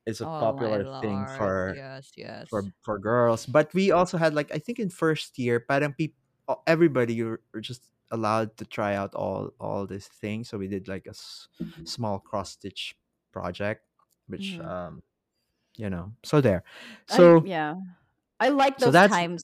[0.06, 2.50] is a Oh popular thing for Yes, yes.
[2.50, 6.16] for for girls but we also had like i think in first year parang peop-
[6.48, 10.68] uh, everybody were were just allowed to try out all all these things so we
[10.68, 11.48] did like a s-
[11.84, 12.96] small cross stitch
[13.32, 13.86] project
[14.28, 14.64] which Mhm.
[14.64, 15.02] um
[15.76, 16.64] you know so there
[17.08, 17.74] I so yeah.
[18.40, 19.42] I like those that's times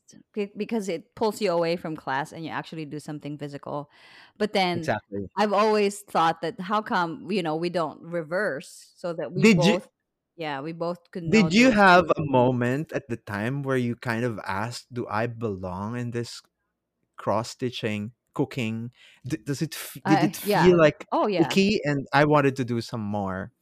[0.56, 3.90] because it pulls you away from class and you actually do something physical.
[4.38, 9.12] But then exactly I've always thought that how come, you know, we don't reverse so
[9.14, 9.88] that we did you both
[10.36, 14.24] yeah, we both could did you have a moment at the time where you kind
[14.24, 16.40] of asked do i belong in this
[17.16, 18.90] cross stitching cooking
[19.26, 20.64] D- does it f- did it yeah.
[20.64, 21.42] feel like Oh yeah.
[21.42, 23.52] icky and i wanted to do some more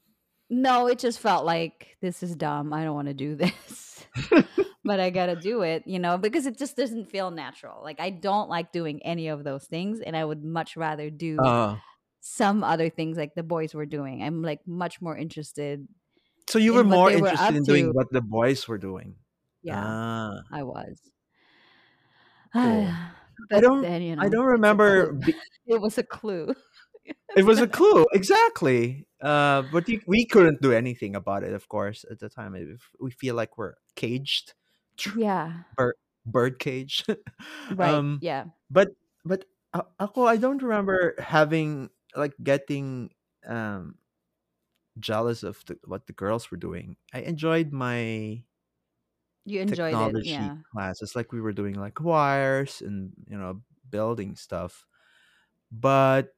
[0.50, 2.72] No, it just felt like this is dumb.
[2.72, 4.06] I don't want to do this.
[4.84, 7.82] but I got to do it, you know, because it just doesn't feel natural.
[7.82, 11.38] Like I don't like doing any of those things and I would much rather do
[11.38, 11.76] uh
[12.20, 14.22] some other things like the boys were doing.
[14.22, 15.86] I'm like much more interested
[16.48, 17.92] so you were in more they were interested in doing to.
[17.92, 19.14] what the boys were doing
[19.62, 20.98] Yeah, ah I was.
[22.54, 22.88] cool
[23.52, 25.20] i don't then, you i don't remember
[25.68, 26.54] It was a clue.
[27.36, 32.04] It was a clue exactly uh but we couldn't do anything about it of course
[32.10, 32.54] at the time
[33.00, 34.54] we feel like we're caged
[35.16, 35.94] yeah, bird
[36.26, 37.04] bird cage
[37.70, 37.94] right.
[37.94, 38.46] um Yeah.
[38.70, 38.88] but
[39.24, 39.44] but
[39.74, 43.10] a- ako I don't remember having like getting
[43.46, 43.96] um
[44.98, 46.96] jealous of the, what the girls were doing.
[47.12, 48.42] I enjoyed my
[49.44, 50.00] You enjoyed it.
[50.02, 50.56] technology Yeah.
[50.72, 54.84] classes like we were doing like wires and you know building stuff.
[55.72, 56.34] But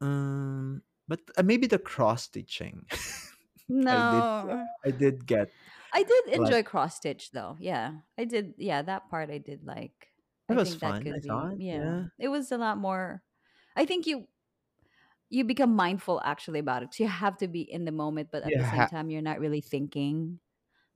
[0.00, 2.86] um but uh, maybe the cross stitching.
[3.88, 4.66] I did No.
[4.84, 5.54] I did get
[5.92, 7.56] I did like enjoy cross stitch though.
[7.60, 8.00] Yeah.
[8.18, 10.12] I did yeah, that part I did like.
[10.48, 11.56] It I was think that fun, I could be thought.
[11.56, 11.78] yeah.
[11.78, 12.04] Yeah.
[12.18, 13.22] It was a lot more
[13.76, 14.28] I think you
[15.30, 16.94] you become mindful actually about it.
[16.94, 19.40] So you have to be in the moment, but at the same time you're not
[19.40, 20.38] really thinking.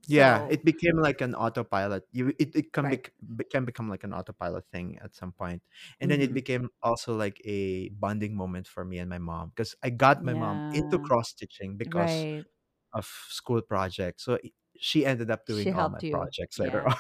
[0.07, 2.05] Yeah, So it became like an autopilot.
[2.13, 2.89] You it, it can right.
[2.89, 5.63] bec- be, can become like an autopilot thing at some point.
[6.01, 6.35] And then it Mm-hmm.
[6.35, 10.33] became also like a bonding moment for me and my mom because I got my
[10.35, 11.09] mom into Yeah.
[11.09, 12.47] cross stitching because Right.
[12.95, 14.25] of school projects.
[14.25, 16.13] So i- she ended up She doing all my helped you.
[16.13, 16.89] projects later Yeah.
[16.89, 16.97] on.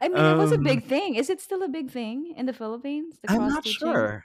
[0.00, 1.14] I mean, it was a Um big thing.
[1.14, 3.66] Is it still a big thing in the Philippines, the I'm cross not stitching?
[3.66, 4.24] sure.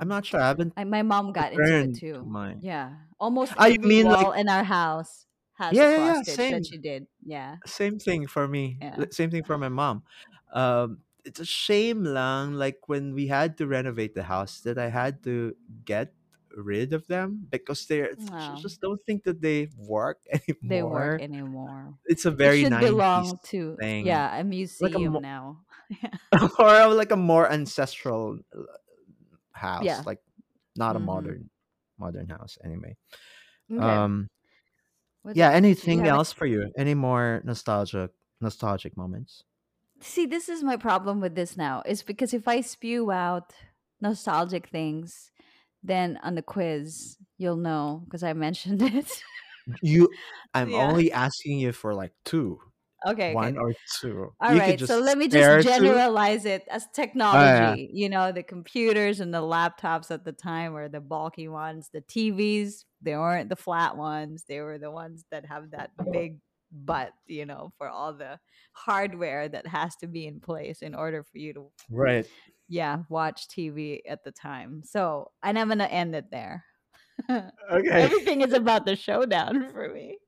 [0.00, 0.08] I'm Oh.
[0.08, 0.40] not sure.
[0.40, 2.28] I haven't I, my mom got into it returned to too.
[2.28, 2.62] mine.
[2.62, 2.96] Yeah.
[3.20, 5.26] Almost i every mean like wall in our house
[5.58, 6.64] has yeah, yeah, yeah, stitch that same.
[6.64, 7.06] she did.
[7.24, 7.56] Yeah.
[7.66, 8.78] Same thing for me.
[8.80, 9.04] Yeah.
[9.10, 10.02] Same thing for my mom.
[10.52, 14.88] Um, it's a shame lang, like when we had to renovate the house, that I
[14.88, 16.14] had to get
[16.56, 18.56] rid of them because they're Wow.
[18.60, 20.58] just don't think that they work anymore.
[20.62, 21.94] They work anymore.
[22.06, 24.06] It's a It very 90s belong to thing.
[24.06, 24.42] yeah, a
[24.80, 25.64] Like a museum mo- now.
[26.58, 28.62] or like a more ancestral uh,
[29.52, 30.02] house, yeah.
[30.04, 30.20] like
[30.76, 31.06] not a Mm-hmm.
[31.06, 31.50] modern
[31.98, 32.96] modern house anyway.
[33.70, 33.80] Okay.
[33.80, 34.28] Um
[35.28, 36.08] What yeah, anything have?
[36.08, 36.72] else for you?
[36.78, 39.44] Any more nostalgic nostalgic moments?
[40.00, 41.82] See, this is my problem with this now.
[41.84, 43.52] Is because if I spew out
[44.00, 45.30] nostalgic things,
[45.82, 49.22] then on the quiz you'll know because I mentioned it.
[49.82, 50.08] You
[50.54, 50.78] I'm yeah.
[50.78, 52.58] only asking you for like two.
[53.06, 53.34] Okay.
[53.34, 53.58] One Okay.
[53.58, 54.30] or two.
[54.40, 54.80] All You right.
[54.80, 55.60] So let me just two.
[55.60, 56.86] generalize it as
[57.32, 57.76] Oh yeah.
[57.76, 57.90] technology.
[57.92, 61.90] You know, the computers and the laptops at the time were the bulky ones.
[61.92, 64.44] The TVs, they weren't the flat ones.
[64.48, 66.40] They were the ones that have that big
[66.72, 68.38] butt, you know, for all the
[68.74, 72.28] hardware that has to be in place in order for you to, Right.
[72.68, 74.82] yeah, watch TV at the time.
[74.84, 76.64] So, and I'm going to end it there.
[77.70, 78.08] Okay.
[78.08, 80.18] Everything is about the showdown for me.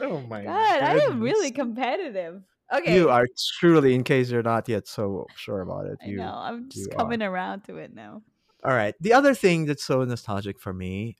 [0.00, 2.42] Oh my God, I am really competitive.
[2.72, 2.94] Okay.
[2.94, 3.26] You are
[3.58, 6.32] truly, in case you're not yet so sure about it, I you know.
[6.34, 6.96] I'm just you are.
[6.96, 8.22] coming around to it now.
[8.64, 8.94] All right.
[9.00, 11.16] The other thing that's so nostalgic for me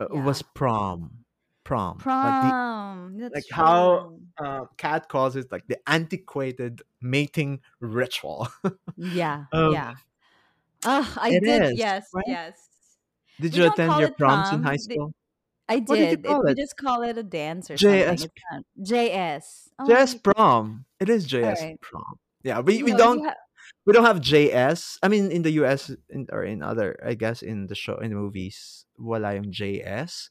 [0.00, 0.24] uh, Yeah.
[0.24, 1.24] was prom.
[1.64, 1.96] Prom.
[1.96, 3.18] Like the Prom.
[3.32, 4.46] like how true.
[4.46, 8.48] uh, Kat calls it like the antiquated mating ritual.
[8.96, 9.46] Yeah.
[9.52, 9.94] um, Yeah.
[10.84, 11.62] Oh, I did.
[11.72, 12.04] is, Yes.
[12.12, 12.24] right?
[12.28, 12.54] Yes.
[13.40, 14.76] Did We you attend your it proms in high prom.
[14.76, 15.14] The, school?
[15.68, 16.26] I What did you did.
[16.26, 16.56] It, call we it?
[16.58, 18.00] just call it a dance or something.
[18.00, 18.28] JS
[18.78, 19.68] It's JS.
[19.78, 20.84] Oh, JS prom.
[21.00, 21.80] It is JS right.
[21.80, 22.18] prom.
[22.42, 23.36] Yeah, we, we No, don't you have.
[23.86, 24.98] we don't have JS.
[25.02, 28.10] I mean, in the US in, or in other, I guess, in the show in
[28.10, 30.28] the movies, well, I am JS,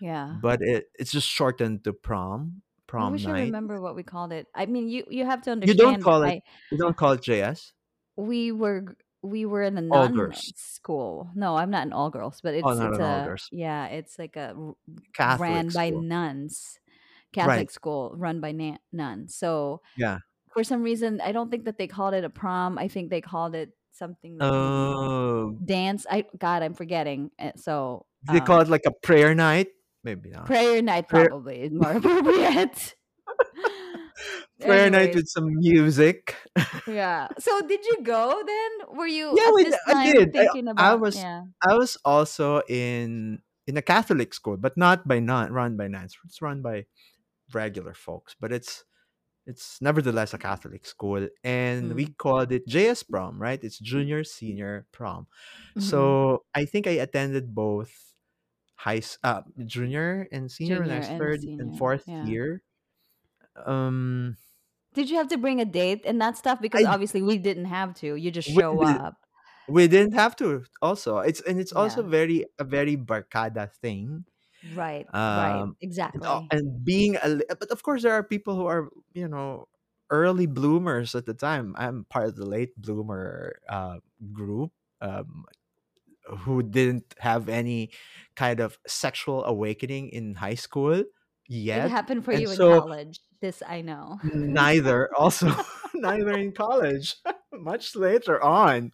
[0.00, 0.36] Yeah.
[0.42, 3.08] but it it's just shortened to prom, Prom.
[3.08, 4.48] I wish I remember what we called it.
[4.54, 5.78] I mean, you you have to understand.
[5.78, 7.72] You don't call it I you don't call it JS.
[8.16, 10.52] we were we were in a All nun girls.
[10.56, 11.30] school.
[11.34, 13.48] No, I'm not in all girls, but Oh, it's not it's an all a girls.
[13.52, 14.54] yeah, it's like a
[15.14, 16.02] Catholic ran by school.
[16.02, 16.78] nuns,
[17.36, 17.44] Right.
[17.46, 19.34] Catholic school run by na- nuns.
[19.36, 20.18] So Yeah.
[20.52, 22.78] for some reason, I don't think that they called it a prom.
[22.78, 26.06] I think they called it something like Oh, dance.
[26.10, 27.30] I God, I'm forgetting.
[27.38, 29.68] Uh, So they call um, it like a prayer night?
[30.04, 30.46] Maybe not.
[30.46, 32.96] prayer night Prayer probably is more appropriate.
[34.60, 36.36] Prayer night with some music.
[36.86, 37.28] yeah.
[37.38, 38.96] So did you go then?
[38.96, 40.36] Were you yeah, we, this I did.
[40.36, 41.44] I, thinking I about was yeah?
[41.66, 46.16] I was also in in a Catholic school, but not by non run by nuns.
[46.24, 46.86] It's run by
[47.52, 48.84] regular folks, but it's
[49.46, 52.16] it's nevertheless a Catholic school, and we Mm.
[52.18, 53.62] called it JS prom, right?
[53.62, 55.26] It's junior senior prom.
[55.76, 55.80] Mm-hmm.
[55.80, 58.14] So I think I attended both
[58.76, 61.62] high uh, junior and senior Junior and third senior.
[61.62, 62.24] and fourth Yeah.
[62.26, 62.62] year.
[63.56, 64.36] Um,
[64.94, 66.60] Did you have to bring a date and that stuff?
[66.60, 68.14] Because I obviously we didn't have to.
[68.16, 69.14] You just show did, up.
[69.68, 70.64] we didn't have to.
[70.82, 72.08] Also, it's and it's also Yeah.
[72.08, 74.26] very a very barkada thing.
[74.62, 75.08] Right.
[75.28, 75.62] Right.
[75.62, 75.76] Um,
[76.14, 76.50] and, uh, Exactly.
[76.50, 79.68] and being a but of course there are people who are you know
[80.10, 81.74] early bloomers at the time.
[81.78, 83.98] I'm part of the late bloomer uh,
[84.32, 84.72] group.
[85.00, 85.46] Um,
[86.46, 87.90] who didn't have any
[88.36, 91.04] kind of sexual awakening in high school
[91.52, 93.20] It happened for and you in college.
[93.40, 94.18] This I know.
[94.24, 95.50] neither also
[95.94, 97.16] neither in college
[97.52, 98.92] much later on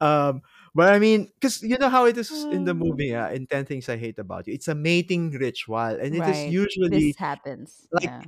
[0.00, 0.40] um
[0.74, 3.64] but i mean because you know how it is in the movie uh, in 10
[3.64, 6.50] things i hate about you it's a mating ritual and it is Right.
[6.50, 7.86] usually This happens.
[7.92, 8.22] like Yeah.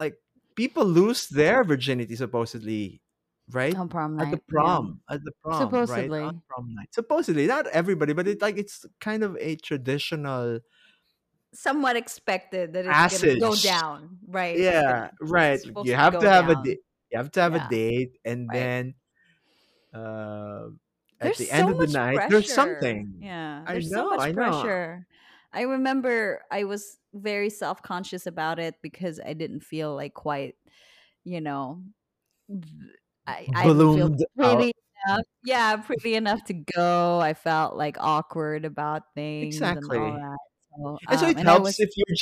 [0.00, 0.16] like
[0.54, 3.00] people lose their virginity supposedly
[3.52, 4.42] right On prom at the night.
[4.48, 4.52] Yeah.
[4.54, 6.20] prom at the prom right Supposedly.
[6.22, 10.60] on prom night supposedly not everybody but it like it's kind of a traditional
[11.56, 14.18] Somewhat expected that it's gonna go down.
[14.26, 14.60] Right.
[14.60, 16.64] Yeah right you have go to have a down.
[16.64, 18.52] date you have to have a date and Right.
[18.52, 18.94] then
[19.94, 20.68] uh
[21.20, 24.20] at There's the end of the night there's something Yeah, i there's so know much
[24.20, 25.06] i know pressure.
[25.52, 30.56] I remember I was very self conscious about it because I didn't feel like quite,
[31.24, 31.84] you know,
[33.26, 34.66] I, I feel out.
[34.66, 34.72] pretty
[35.06, 35.24] enough.
[35.44, 37.20] Yeah, pretty enough to go.
[37.20, 40.22] I felt like awkward about things and all Exactly.
[40.76, 42.16] So, And so um, it helps was, if you're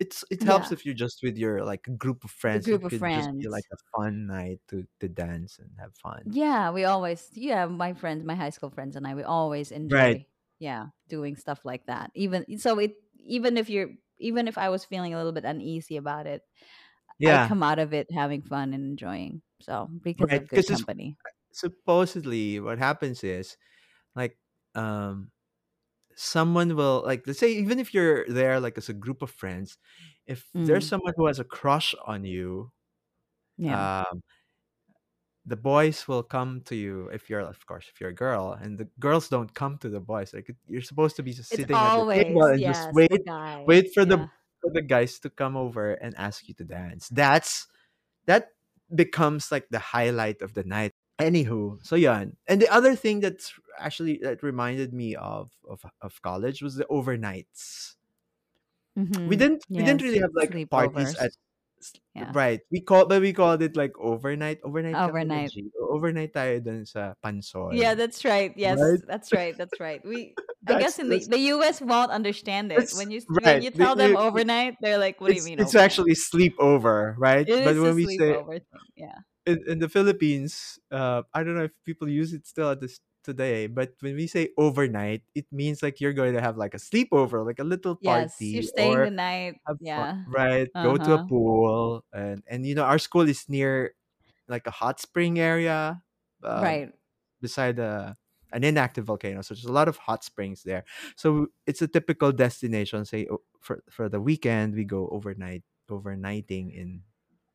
[0.00, 2.70] it's it helps yeah, if you're just with your like group of friends.
[2.70, 5.94] group It of could just be like a fun night to to dance and have
[5.96, 6.24] fun.
[6.24, 9.90] Yeah, we always, yeah, my friends, my high school friends and I, we always enjoy
[9.90, 10.20] Right.
[10.58, 12.10] yeah, doing stuff like that.
[12.14, 15.96] Even so, it even if you're, even if I was feeling a little bit uneasy
[15.96, 16.42] about it,
[17.24, 17.50] I Yeah.
[17.50, 19.42] come out of it having fun and enjoying.
[19.62, 20.42] So because Right.
[20.42, 21.18] of good company.
[21.52, 23.56] supposedly what happens is
[24.16, 24.38] like
[24.74, 25.30] um
[26.20, 29.78] someone will like let's say even if you're there like as a group of friends,
[30.26, 32.72] if there's Mm, someone who has a crush on you,
[33.56, 34.22] yeah, um
[35.46, 38.78] the boys will come to you if you're of course if you're a girl and
[38.78, 41.84] the girls don't come to the boys like you're supposed to be just it's sitting
[41.84, 43.22] at the table always and just yes, the wait
[43.66, 44.26] wait for the Yeah,
[44.60, 47.08] for the guys to come over and ask you to dance.
[47.08, 47.66] That's
[48.26, 48.48] that
[48.94, 50.92] becomes like the highlight of the night.
[51.20, 56.22] Anywho so yeah and the other thing that's actually that reminded me of of, of
[56.22, 57.96] college was the overnights
[59.24, 59.36] we mm-hmm.
[59.36, 61.32] didn't we didn't really have like parties at
[62.14, 65.52] Yeah, right we call but we called it like overnight overnight overnight.
[65.80, 67.14] overnight tayo dun sa
[67.68, 68.52] Yeah, that's right.
[68.56, 69.56] Yes, right that's right.
[69.56, 70.04] That's right.
[70.04, 71.80] We, I guess in the the U.S.
[71.80, 74.76] won't understand it when you s- when you we, tell them we, we- overnight.
[74.80, 78.06] They're like, "What do you mean it's overnight?" actually sleepover right It but when we
[78.06, 78.36] say
[78.72, 78.86] thing.
[78.96, 79.20] Yeah.
[79.46, 83.00] in, in the Philippines, uh, I don't know if people use it still at this
[83.24, 86.78] today, but when we say overnight, it means like you're going to have like a
[86.78, 88.30] sleepover, like a little party.
[88.30, 89.60] Yes, you're party, staying the or night.
[89.66, 90.26] have fun, Yeah.
[90.26, 90.68] right?
[90.74, 91.28] Uh Go to a huh.
[91.28, 93.94] pool, and and you know our school is near
[94.48, 96.02] like a hot spring area,
[96.44, 96.94] um, Right.
[97.40, 98.16] beside a
[98.52, 99.42] an inactive volcano.
[99.42, 100.84] So there's a lot of hot springs there.
[101.16, 103.04] So it's a typical destination.
[103.06, 107.04] Say o- for for the weekend, we go overnight overnighting in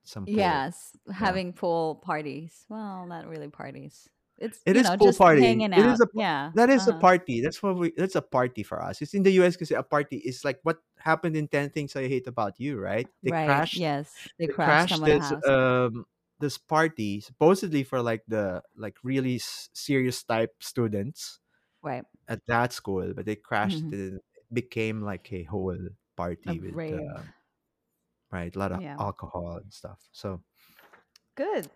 [0.03, 0.65] some pool.
[0.65, 1.37] Yes, Yeah.
[1.37, 2.65] having pool parties.
[2.69, 4.09] Well, not really parties.
[4.37, 5.31] It's It you is know pool just party.
[5.35, 6.01] hanging It is out.
[6.01, 6.53] a Yeah.
[6.53, 7.05] that is a Uh huh.
[7.05, 7.41] party.
[7.41, 9.01] That's what we that's a party for us.
[9.01, 12.07] It's in the US because a party is like what happened in 10 Things I
[12.07, 13.09] Hate About You, right?
[13.23, 13.67] They Right.
[13.71, 15.43] crashed Yes, they they crashed crashed this house.
[15.47, 16.05] um
[16.39, 21.39] this party supposedly for like the like really s- serious type students
[21.81, 22.05] Right.
[22.29, 25.77] at that school, but they crashed hmm it it became like a whole
[26.47, 26.93] A party with rave.
[26.93, 27.23] uh,
[28.31, 28.99] right a lot of Yeah.
[28.99, 30.07] alcohol and stuff.
[30.11, 30.43] So
[31.35, 31.69] Good.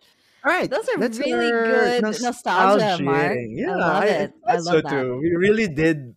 [0.44, 3.38] All right, Those are that's really good nostalgia, Mark.
[3.48, 4.34] Yeah, I love I, it.
[4.46, 5.02] I thought so love that.
[5.02, 5.20] too.
[5.22, 6.16] We really did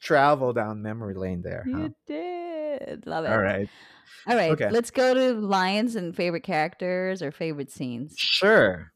[0.00, 1.78] travel down memory lane there, huh?
[1.78, 3.06] You did.
[3.06, 3.32] Love it.
[3.32, 3.68] All right.
[4.26, 4.52] All right.
[4.52, 4.70] Okay.
[4.70, 8.14] let's go to lines and favorite characters or favorite scenes.
[8.16, 8.92] Sure.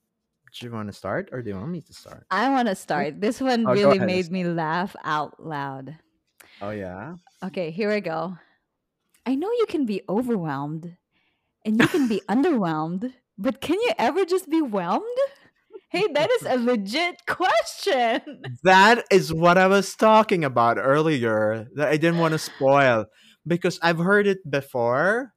[0.59, 2.27] Do you want to start or do you want me to start?
[2.31, 3.21] I want to start.
[3.21, 5.97] This one Oh, really made me laugh out loud.
[6.63, 7.17] Oh yeah.
[7.45, 8.37] Okay, here I go.
[9.27, 10.97] I know you can be overwhelmed
[11.65, 15.05] and you can be underwhelmed, but can you ever just be whelmed?
[15.91, 18.23] Hey, that is a legit question.
[18.63, 23.07] That is what I was talking about earlier that I didn't want to spoil
[23.47, 25.33] because I've heard it before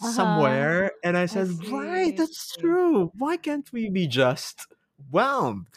[0.00, 0.12] Uh huh.
[0.12, 3.12] somewhere and I I said, right, that's true.
[3.18, 4.66] Why can't we be just
[5.10, 5.68] whelmed?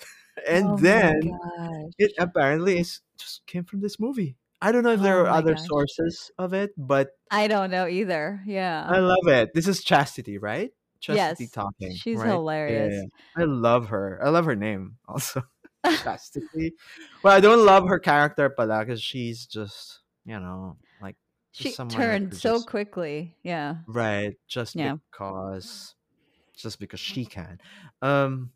[0.48, 1.22] And Oh then
[1.98, 4.38] it apparently is just came from this movie.
[4.62, 5.68] I don't know if there Oh are other gosh.
[5.68, 8.42] sources of it, but I don't know either.
[8.46, 8.86] Yeah.
[8.90, 9.54] I love it.
[9.54, 10.72] This is Chastity, right?
[11.00, 11.52] Chastity Yes.
[11.52, 12.30] talking, She's right?
[12.30, 12.94] Hilarious.
[12.94, 13.42] yeah.
[13.44, 14.20] I love her.
[14.24, 15.44] I love her name also.
[16.04, 16.74] Chastity.
[17.24, 21.16] Well, I don't love her character pala because she's just, you know, like
[21.52, 23.36] She turned so just quickly.
[23.44, 23.78] Yeah.
[23.88, 24.98] right just Yeah.
[25.12, 25.96] because
[26.56, 27.60] just because she can.
[28.02, 28.52] Um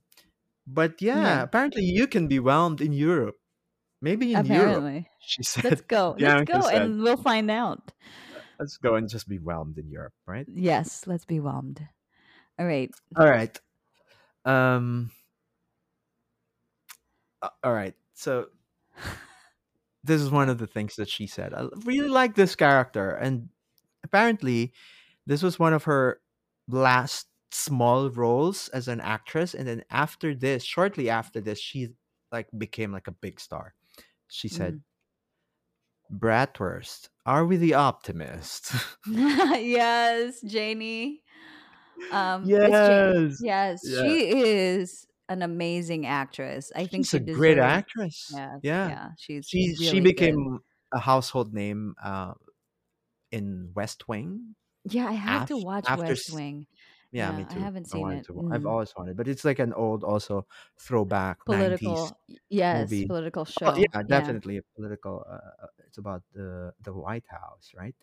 [0.68, 1.22] but Yeah.
[1.22, 3.38] yeah, apparently you can be whelmed in Europe.
[4.02, 5.10] Maybe in Europe, Apparently.
[5.22, 5.88] she Let's said.
[5.88, 6.16] go.
[6.20, 6.82] Let's go said.
[6.82, 7.92] and we'll find out.
[8.60, 10.46] Let's go and just be whelmed in Europe, right?
[10.48, 11.82] Yes, let's be whelmed.
[12.62, 12.94] All right.
[13.18, 13.60] All right.
[14.46, 15.12] Um
[17.42, 17.96] uh, all right.
[18.14, 18.48] So
[20.04, 21.54] this is one of the things that she said.
[21.54, 23.50] I really like this character and
[24.04, 24.74] apparently
[25.26, 26.22] this was one of her
[26.68, 31.90] last small roles as an actress and then after this, shortly after this, she
[32.32, 33.74] like became like a big star.
[34.28, 36.20] She said, Mm.
[36.20, 38.72] "Bratwurst, are we the optimist?"
[39.08, 41.21] yes, Janie.
[42.12, 43.44] Um, yes.
[43.44, 43.96] Yes, Yeah.
[43.96, 46.72] she is an amazing actress.
[46.76, 48.42] I think She's she a great actress.
[48.42, 48.94] Yes, Yeah.
[48.94, 50.42] yeah, she's She she really good.
[50.42, 50.62] became
[50.94, 52.36] a household name uh,
[53.32, 54.56] in West Wing.
[54.84, 56.68] Yeah, I have to watch after West Wing.
[57.12, 58.28] yeah, Yeah, me I haven't seen wanted it.
[58.28, 58.34] to.
[58.36, 58.68] wa- I've Mm.
[58.68, 60.48] always wanted, but it's like an old also
[60.80, 62.14] throwback Political, '90s
[62.50, 63.04] yes, movie.
[63.04, 63.94] political Oh, show.
[63.94, 65.26] yeah, Yeah, definitely a political.
[65.30, 67.96] Uh, uh, it's about the the White House, right?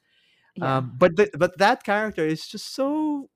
[0.55, 3.31] yeah, Um, but the, but that character is just so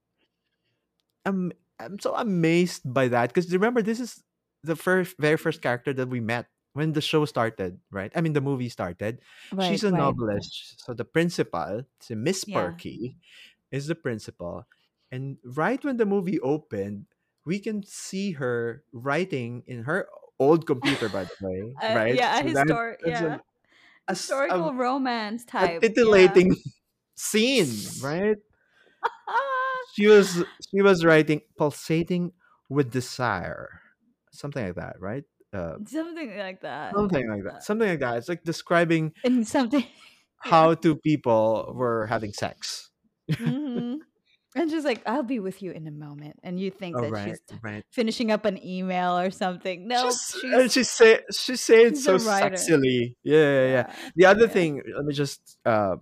[1.24, 4.22] um I'm so amazed by that because remember this is
[4.62, 8.12] the first very first character that we met when the show started, right?
[8.14, 9.20] I mean the movie started.
[9.52, 9.98] Right, She's a right.
[9.98, 10.80] novelist.
[10.84, 12.60] So the principal, so Miss Yeah.
[12.70, 13.16] Perky,
[13.70, 14.64] is the principal.
[15.10, 17.06] And right when the movie opened,
[17.44, 20.08] we can see her writing in her
[20.38, 21.60] old computer, by the way.
[21.82, 22.14] Uh, right?
[22.14, 23.34] yeah, a So that- histor- that's yeah.
[23.36, 23.44] a-
[24.08, 25.70] a s- Historical romance a type.
[25.82, 25.88] yeah.
[25.88, 26.56] titillating
[27.16, 27.70] scene,
[28.02, 28.38] right?
[29.92, 32.32] She was she was writing pulsating
[32.68, 33.80] with desire.
[34.32, 35.24] Something like that, right?
[35.52, 36.94] Uh, something like that.
[36.94, 37.62] something like that.
[37.62, 38.16] Something like that.
[38.16, 39.84] It's like describing And something.
[40.38, 42.90] how two people were having sex.
[43.30, 43.98] Mhm.
[44.54, 47.10] And she's like, "I'll be with you in a moment," and you think Oh, that
[47.10, 47.84] right, she's right.
[47.90, 49.88] finishing up an email or something.
[49.88, 53.14] No, She's, she's, and she say she say it she's so sexily.
[53.22, 53.94] Yeah, yeah, yeah.
[54.16, 54.52] The other yeah.
[54.52, 55.96] thing, let me just uh,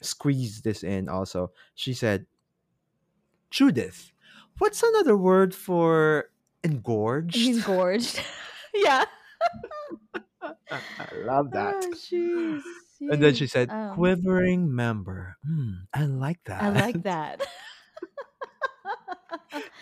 [0.00, 1.08] squeeze this in.
[1.08, 2.26] Also, she said,
[3.52, 4.12] Judith,
[4.58, 6.30] what's another word for
[6.64, 7.36] engorged?
[7.36, 8.20] he's gorged.
[8.74, 9.04] yeah.
[10.70, 11.74] I I love that.
[11.76, 12.62] Oh, jeez,
[13.10, 15.36] and then she said, Um, quivering member.
[15.46, 16.62] Hmm, I like that.
[16.62, 17.46] I like that.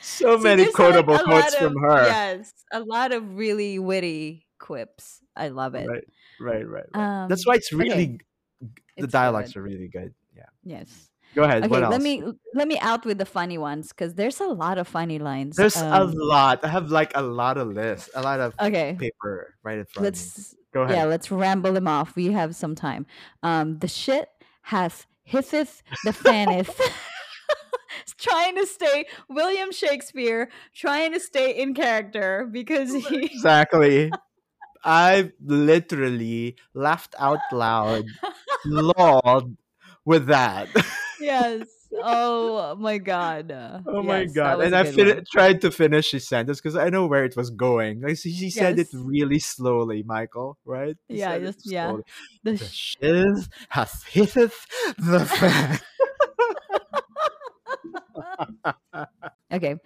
[0.01, 2.05] so See, many there's, like, quotable a lot quotes from her.
[2.07, 5.21] Yes, a lot of really witty quips.
[5.37, 5.87] I love it.
[5.89, 6.05] Right,
[6.41, 6.85] right, right.
[6.95, 7.29] right.
[7.29, 8.19] That's Um, why it's really g-
[8.99, 9.61] the It's dialogues good.
[9.61, 10.15] are really good.
[10.37, 10.47] Yeah.
[10.65, 11.10] Yes.
[11.35, 11.63] Go ahead.
[11.65, 11.93] Okay, what else?
[11.93, 12.23] let me
[12.55, 15.57] let me out with the funny ones because there's a lot of funny lines.
[15.57, 16.65] There's a Um, lot.
[16.65, 20.05] I have like a lot of lists, a lot of Okay, paper right in front
[20.05, 20.97] let's Go ahead.
[20.97, 22.15] yeah, let's ramble them off.
[22.17, 23.07] We have some time.
[23.43, 24.29] Um, the shit
[24.63, 26.71] hath hisseth the faneth.
[28.19, 34.13] trying to stay William Shakespeare, trying to stay in character because he Exactly.
[34.85, 38.05] I literally laughed out loud,
[38.65, 39.57] lolled
[40.05, 40.69] with that.
[41.21, 41.63] Yes.
[41.93, 43.51] Oh my god.
[43.51, 44.61] Uh, oh my yes, that god!
[44.61, 48.01] And I fin- tried to finish his sentence because I know where it was going.
[48.01, 50.57] Like she, she said it really slowly, Michael.
[50.65, 50.97] Right?
[51.09, 51.97] He Yeah, just- yeah.
[52.45, 54.67] The The shiz hath hitteth
[54.99, 55.81] the fan.
[59.53, 59.77] Okay.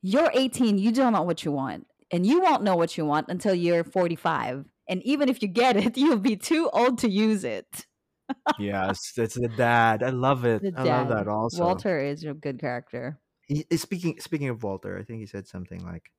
[0.00, 1.86] You're 18, you don't know what you want.
[2.10, 4.64] And you won't know what you want until you're 45.
[4.88, 7.86] And even if you get it, you'll be too old to use it.
[8.58, 10.02] Yes, it's the dad.
[10.02, 10.62] I love it.
[10.76, 11.62] I love that also.
[11.64, 13.18] Walter is a good character.
[13.46, 16.10] he, he- speaking speaking of Walter, I think he said something like,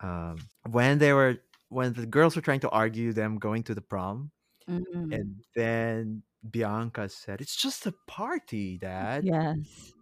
[0.00, 0.38] um,
[0.70, 4.30] when they were when the girls were trying to argue them going to the prom,
[4.68, 5.12] Mhm.
[5.14, 9.92] and then Bianca said, "It's just a party, Dad." Yes.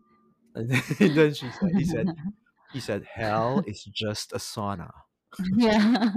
[0.55, 0.81] And then
[1.35, 2.07] she said, "He said,
[2.73, 4.91] he said, hell is just a sauna."
[5.57, 6.13] Yeah.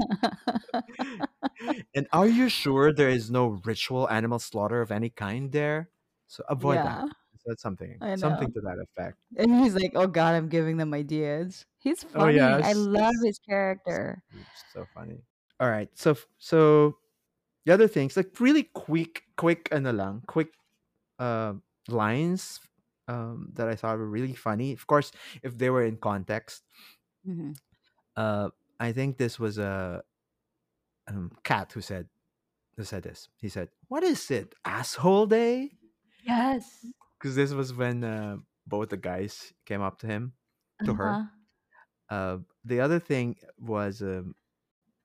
[1.96, 5.90] and are you sure there is no ritual animal slaughter of any kind there?
[6.28, 6.84] So avoid yeah.
[6.84, 7.10] that.
[7.46, 9.16] That's something, something to that effect.
[9.38, 11.66] And he's like, oh God, I'm giving them ideas.
[11.80, 12.42] He's Oh, funny.
[12.42, 14.22] I love his character.
[14.34, 15.24] It's so funny.
[15.60, 15.88] All right.
[15.94, 16.98] So so
[17.66, 20.50] the other things like really quick quick and lang, quick
[21.20, 21.54] uh,
[21.88, 22.60] lines
[23.08, 24.74] um, that I thought were really funny.
[24.74, 25.12] Of course,
[25.42, 26.64] if they were in context,
[27.26, 27.56] Mhm.
[28.16, 28.50] uh,
[28.80, 30.04] I think this was a
[31.08, 32.08] um, Kat who said
[32.76, 33.30] who said this.
[33.40, 34.54] He said, "What is it?
[34.66, 35.72] Asshole day?"
[36.24, 36.86] Yes.
[37.20, 40.34] Because this was when uh, both the guys came up to him
[40.86, 41.10] to her.
[41.10, 41.24] Uh-huh.
[42.16, 44.36] Uh, the other thing was um,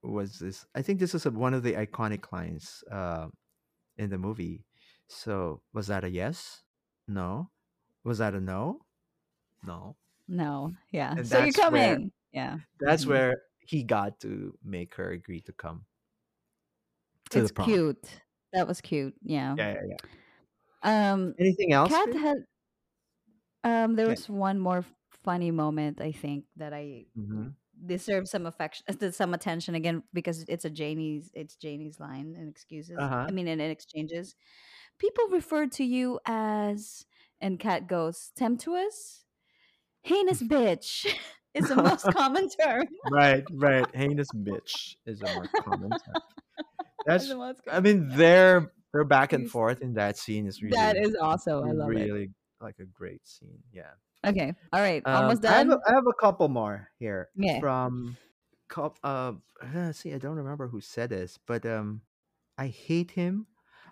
[0.03, 0.66] was this.
[0.75, 3.29] I think this is one of the iconic lines uh,
[3.97, 4.64] in the movie.
[5.09, 6.62] So was that a yes?
[7.09, 7.51] No.
[8.05, 8.81] Was that a no?
[9.64, 9.97] No.
[10.29, 10.73] No.
[10.91, 11.14] Yeah.
[11.16, 12.12] And so you come where- coming.
[12.33, 12.59] Yeah.
[12.81, 13.09] That's Mhm.
[13.09, 13.35] where
[13.67, 15.85] he got to make her agree to come
[17.31, 18.21] to it's cute.
[18.53, 19.15] That was cute.
[19.23, 19.55] Yeah.
[19.57, 19.97] Yeah, yeah,
[20.85, 21.13] yeah.
[21.13, 21.91] Um Anything else?
[21.91, 22.37] Kat had
[23.65, 24.11] um there Yeah.
[24.11, 24.85] was one more
[25.25, 27.55] funny moment I think that I Mhm.
[27.87, 32.49] deserve some affection uh, some attention again because it's a Janie's it's Janie's line and
[32.49, 32.99] excuses.
[32.99, 33.25] Uh-huh.
[33.29, 34.35] I mean in, in exchanges.
[34.99, 37.07] People refer to you as
[37.41, 39.25] and Kat goes, temptuous?
[40.03, 41.07] Heinous bitch
[41.55, 42.86] is the most common term.
[43.11, 43.86] right, right.
[43.94, 46.22] Heinous bitch is a more common term.
[47.07, 47.28] That's.
[47.30, 47.82] most I common.
[47.82, 51.64] mean, their their back and forth in that scene is really that is awesome.
[51.68, 51.94] I love it.
[51.94, 52.30] really
[52.61, 53.59] like a great scene.
[53.72, 53.90] Yeah.
[54.24, 54.55] Okay.
[54.72, 55.03] All right.
[55.05, 55.78] Um, Almost I have, done.
[55.86, 57.59] a, I have a couple more here Yeah.
[57.61, 58.16] from.
[59.03, 59.32] Uh,
[59.92, 62.03] see, I don't remember who said this, but um,
[62.57, 63.46] I hate him.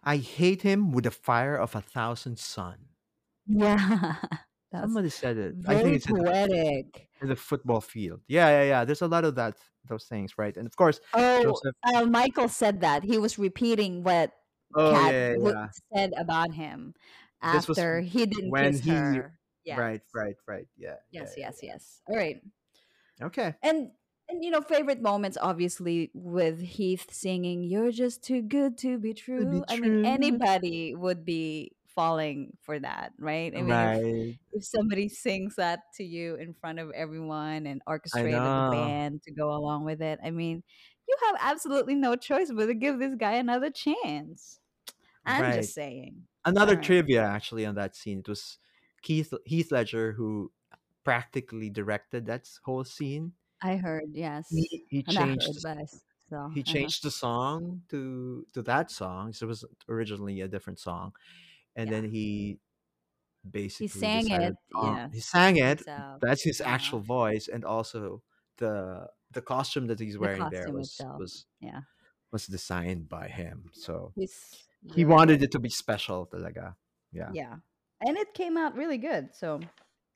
[0.04, 2.76] I hate him with the fire of a thousand sun.
[3.46, 4.14] Yeah.
[4.72, 5.54] That's Somebody said it.
[5.66, 7.08] I think it's poetic.
[7.20, 8.20] in the football field.
[8.28, 8.84] Yeah, yeah, yeah.
[8.84, 9.56] There's a lot of that,
[9.88, 10.56] those things, right?
[10.56, 11.74] And of course, Oh, Joseph.
[11.82, 13.02] uh, Michael said that.
[13.02, 14.32] He was repeating what
[14.76, 15.68] Oh Kat yeah, yeah.
[15.92, 16.94] said about him
[17.42, 19.36] after he didn't when kiss he- her.
[19.64, 19.78] Yes.
[19.78, 20.66] Right, right, right.
[20.78, 20.94] Yeah.
[21.10, 22.00] Yes, yeah, yes, yes.
[22.08, 22.40] All right.
[23.20, 23.54] Okay.
[23.62, 23.90] and
[24.30, 29.12] and you know favorite moments obviously with heath singing you're just too good to be
[29.12, 33.92] To be true i mean anybody would be falling for that right i mean if
[33.92, 34.38] Right.
[34.52, 39.32] if somebody sings that to you in front of everyone and orchestrated the band to
[39.32, 40.62] go along with it i mean
[41.08, 44.60] you have absolutely no choice but to give this guy another chance
[45.26, 45.52] i'm Right.
[45.52, 48.20] just saying Another right trivia actually on that scene.
[48.20, 48.58] It was
[49.02, 50.52] Keith Heath Ledger who
[51.04, 53.34] practically directed that whole scene.
[53.62, 56.90] i heard yes He he changed the but I s- so he uh-huh.
[56.90, 59.32] changed the song to to that song.
[59.32, 61.14] So it was originally a different song,
[61.80, 62.58] and yeah then he
[63.48, 65.78] basically he sang it decided on yes he sang it.
[65.78, 68.22] himself That's his uh-huh actual voice, and also
[68.58, 71.80] the the costume that he's the wearing there was itself was yeah
[72.32, 73.70] was designed by him.
[73.72, 74.36] So he's
[74.94, 76.74] he wanted it to be special, talaga.
[77.12, 77.56] Yeah, yeah
[78.00, 79.60] and it came out really good so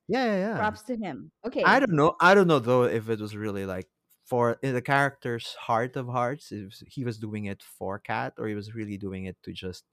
[0.09, 0.39] yeah, yeah.
[0.39, 0.57] yeah.
[0.57, 2.17] props to him Okay, I don't know.
[2.21, 3.89] I don't know though if it was really like
[4.25, 8.49] for in the character's heart of hearts, if he was doing it for Kat or
[8.49, 9.85] he was really doing it to just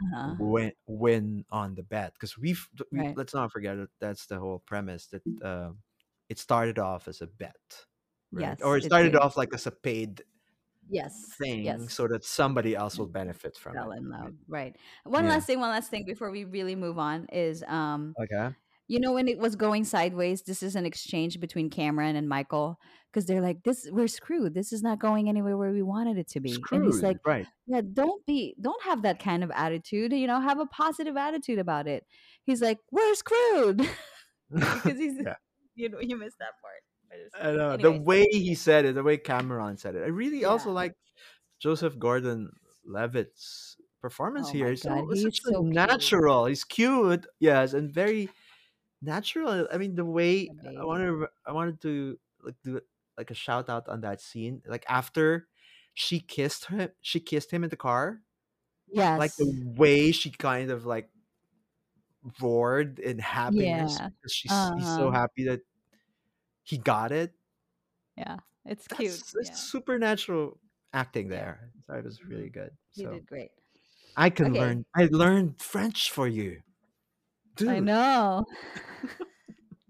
[0.00, 0.34] uh-huh.
[0.38, 2.14] win win on the bet.
[2.14, 5.70] Because we've we, right let's not forget that that's the whole premise that uh,
[6.28, 7.86] it started off as a bet,
[8.32, 8.60] right?
[8.62, 10.22] Or yes it it started did off like as a paid
[10.88, 14.20] yes thing yes so that somebody else will benefit from fell it, in right?
[14.22, 15.28] love right one Yeah.
[15.28, 18.54] last thing one last thing before we really move on is um Okay.
[18.88, 22.78] You know when it was going sideways this is an exchange between cameron and michael
[23.10, 26.28] because they're like this we're screwed this is not going anywhere where we wanted it
[26.28, 27.46] to be and he's like right?
[27.66, 31.58] yeah don't be don't have that kind of attitude you know have a positive attitude
[31.58, 32.04] about it
[32.44, 33.78] he's like we're screwed
[34.52, 35.34] because he's yeah.
[35.74, 36.74] you know you missed that part
[37.40, 40.02] I know the way he said it, the way Cameron said it.
[40.02, 40.94] I really also like
[41.60, 44.70] Joseph Gordon-Levitt's performance oh here.
[44.70, 46.46] He's so it's he's such a so cute natural.
[46.46, 48.28] He's cute, yes, and very
[49.04, 49.68] natural.
[49.72, 52.80] I mean, the way the I wanted, I wanted to like do
[53.18, 54.62] like a shout out on that scene.
[54.66, 55.48] Like after
[55.94, 58.22] she kissed him, she kissed him in the car.
[58.88, 59.46] Yes, like the
[59.76, 61.10] way she kind of like
[62.40, 65.60] roared in happiness yeah because she's he's so uh-huh happy that
[66.64, 67.34] he got it.
[68.16, 70.60] yeah it's cute That's, that's yeah supernatural
[70.92, 71.72] acting there.
[71.86, 72.76] So it was really good.
[72.94, 73.50] he So did great
[74.16, 74.86] I can okay learn.
[74.96, 76.63] I learned French for you,
[77.68, 78.44] i know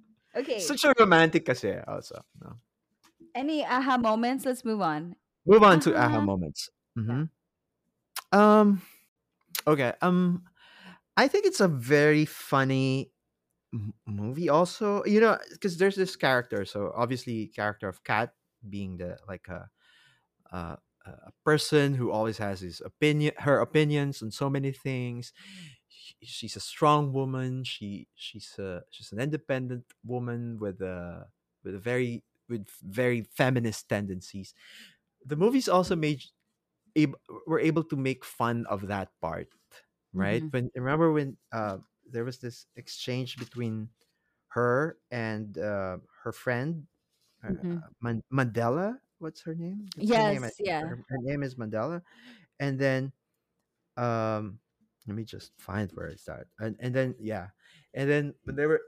[0.37, 2.25] okay Such a romantic kasi also.
[2.41, 2.59] No.
[3.35, 6.71] any aha moments let's move on Move on to aha moments.
[6.97, 7.25] yeah hmm
[8.33, 8.83] Um.
[9.67, 9.93] Okay.
[10.03, 10.45] Um.
[11.17, 13.13] I think it's a very funny
[13.75, 14.49] m- movie.
[14.49, 16.65] Also, you know, because there's this character.
[16.65, 18.35] So obviously, character of Kat
[18.69, 19.71] being the like a
[20.53, 25.33] uh, a person who always has his opinion, her opinions on so many things.
[26.25, 27.65] Sh- She's a strong woman.
[27.65, 31.29] She she's a she's an independent woman with a
[31.65, 34.55] with a very with very feminist tendencies.
[35.25, 36.23] The movies also made
[36.97, 39.49] ab- were able to make fun of that part,
[40.15, 40.45] right?
[40.45, 43.91] hmm When remember when uh, there was this exchange between
[44.49, 46.87] her and uh, her friend
[47.45, 49.01] uh, hmm Man- Mandella.
[49.19, 49.89] What's her name?
[49.97, 50.45] What's her name?
[50.45, 52.03] Yes yeah her, her name is Mandella.
[52.61, 53.13] And then
[53.97, 54.61] um,
[55.07, 56.47] let me just find where it started.
[56.59, 57.49] And and then yeah,
[57.93, 58.81] and then when they were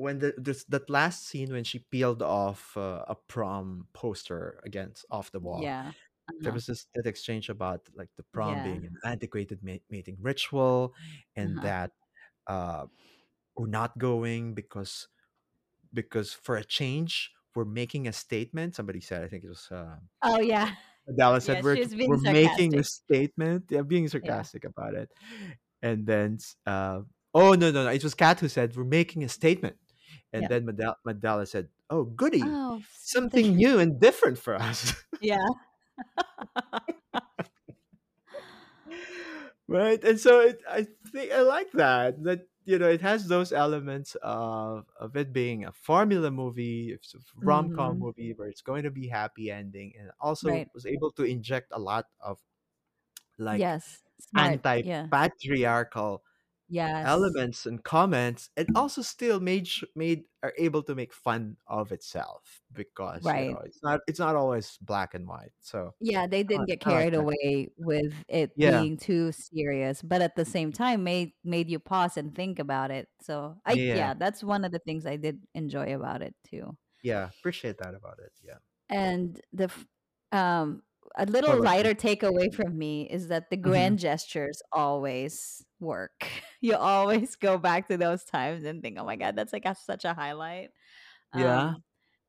[0.00, 5.04] when the this, that last scene when she peeled off uh, a prom poster against
[5.10, 5.92] off the wall yeah
[6.40, 6.54] there uh-huh.
[6.54, 10.94] was this that exchange about like the prom yeah being an antiquated ma- mating ritual
[11.36, 11.66] and uh-huh.
[11.66, 11.90] that
[12.46, 12.86] uh
[13.56, 15.08] we're not going because
[15.92, 19.96] because for a change we're making a statement somebody said i think it was uh
[20.22, 20.70] oh yeah
[21.16, 24.10] Dallas said yeah we're we're making a statement yeah being yeah.
[24.10, 25.10] sarcastic about it
[25.82, 27.00] and then uh
[27.34, 29.76] oh no no no it was kat who said we're making a statement
[30.32, 30.48] and yeah.
[30.48, 34.94] then Madal- Madala said oh goody oh something something new and different for us.
[35.20, 35.36] Yeah.
[39.68, 43.52] Right and so it, i think i like that that you know it has those
[43.52, 48.62] elements of of it being a formula movie it's a rom-com hmm movie where it's
[48.62, 50.68] going to be happy ending and also right.
[50.74, 52.38] was able to inject a lot of
[53.38, 56.24] like yes smart anti-patriarchal
[56.70, 57.04] yes.
[57.06, 61.92] elements and comments and also still made sh- made are able to make fun of
[61.92, 63.50] itself because you right.
[63.50, 66.80] know it's not it's not always black and white so yeah they i, didn't like-
[66.80, 67.20] get I like carried that.
[67.20, 68.80] away with it yeah.
[68.80, 72.90] being too serious but at the same time made made you pause and think about
[72.90, 73.94] it so i yeah.
[73.96, 76.76] yeah that's one of the things i did enjoy about it too.
[77.02, 78.58] Yeah appreciate that about it yeah.
[78.88, 79.86] And the f-
[80.32, 80.82] um
[81.16, 86.28] a little about lighter takeaway from me is that the hmm grand gestures always work
[86.60, 89.74] you always go back to those times and think oh my god that's like a,
[89.74, 90.70] such a highlight
[91.32, 91.82] yeah um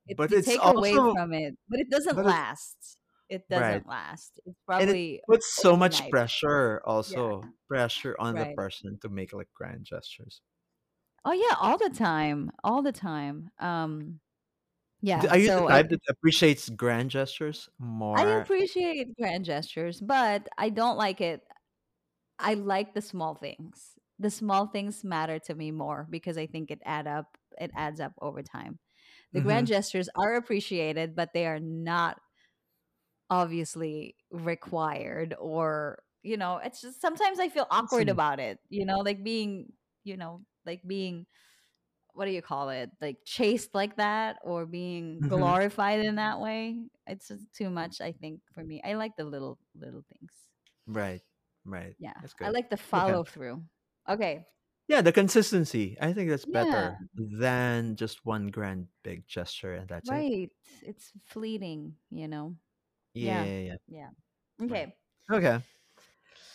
[0.08, 2.98] It, but it's take also away from it, but it doesn't but last.
[3.30, 4.40] It doesn't last.
[4.46, 9.08] It's And it probably puts so much pressure Yeah, also pressure on the person to
[9.08, 10.42] make like grand gestures.
[11.24, 13.50] Oh yeah, all the time, all the time.
[13.58, 14.20] Um,
[15.02, 15.30] yeah.
[15.30, 18.24] Are you the So I type that appreciates grand gestures more.
[18.24, 18.42] I more?
[18.42, 21.42] appreciate grand gestures, but I don't like it.
[22.38, 23.96] I like the small things.
[24.18, 27.38] The small things matter to me more because I think it add up.
[27.60, 28.80] It adds up over time.
[29.32, 32.20] The grand hmm gestures are appreciated, but they are not
[33.30, 38.98] obviously required or you know it's just sometimes i feel awkward about it you know
[38.98, 39.72] like being
[40.04, 41.26] you know like being
[42.14, 46.40] what do you call it like chased like that or being hmm glorified in that
[46.40, 46.78] way?
[47.06, 48.80] It's just too much i think for me.
[48.84, 50.32] I like the little little things.
[50.86, 51.20] Right,
[51.64, 51.94] right.
[51.98, 52.82] yeah That's i like the Okay.
[52.90, 53.62] follow through
[54.08, 54.46] okay.
[54.88, 55.96] Yeah, the consistency.
[56.00, 56.64] I think that's yeah.
[56.64, 60.14] better than just one grand big gesture and that's it.
[60.14, 60.50] right.
[60.82, 62.56] It's fleeting you know?
[63.14, 63.44] Yeah, yeah.
[63.44, 63.76] yeah, yeah.
[63.88, 64.08] yeah.
[64.66, 64.92] Right.
[65.30, 65.48] okay.
[65.48, 65.64] Okay.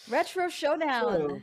[0.09, 1.29] retro showdown.
[1.29, 1.41] So,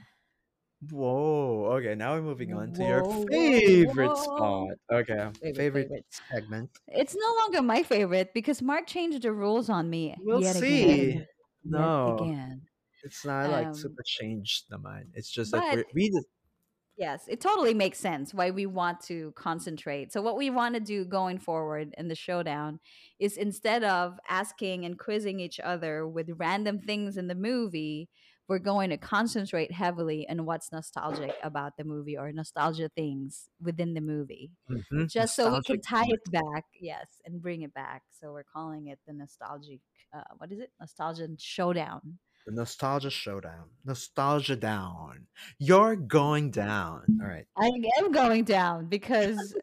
[0.91, 1.67] whoa.
[1.77, 4.69] Okay, now we're moving on to your whoa whoa favorite whoa spot.
[4.93, 6.79] Okay, favorite favorite favorite segment.
[6.89, 11.13] It's no longer my favorite because Mark changed the rules on me We'll see.
[11.13, 11.27] again.
[11.65, 12.69] Yet No, again.
[13.03, 15.13] it's not like Um, super changed the mind.
[15.15, 16.29] It's just but we're, we just
[16.97, 20.13] yes, it totally makes sense why we want to concentrate.
[20.13, 22.81] So, what we want to do going forward in the showdown
[23.19, 28.09] is instead of asking and quizzing each other with random things in the movie,
[28.49, 33.95] we're going to concentrate heavily on what's nostalgic about the movie or nostalgia things within
[33.95, 34.51] the movie.
[34.71, 38.45] Mhm, just so we can tie it back yes and bring it back so we're
[38.45, 39.81] calling it the nostalgic
[40.15, 43.71] uh, what is it nostalgia showdown The nostalgia showdown.
[43.87, 45.27] Nostalgia down.
[45.59, 47.01] You're going down.
[47.23, 47.47] All right.
[47.57, 49.55] i am going down because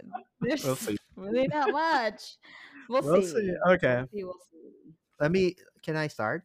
[0.41, 0.97] We'll there's see.
[1.15, 2.37] really not much
[2.89, 3.53] we'll We'll see see.
[3.73, 3.97] Okay.
[3.97, 5.55] we'll see we'll see Let me.
[5.85, 6.43] Can I start?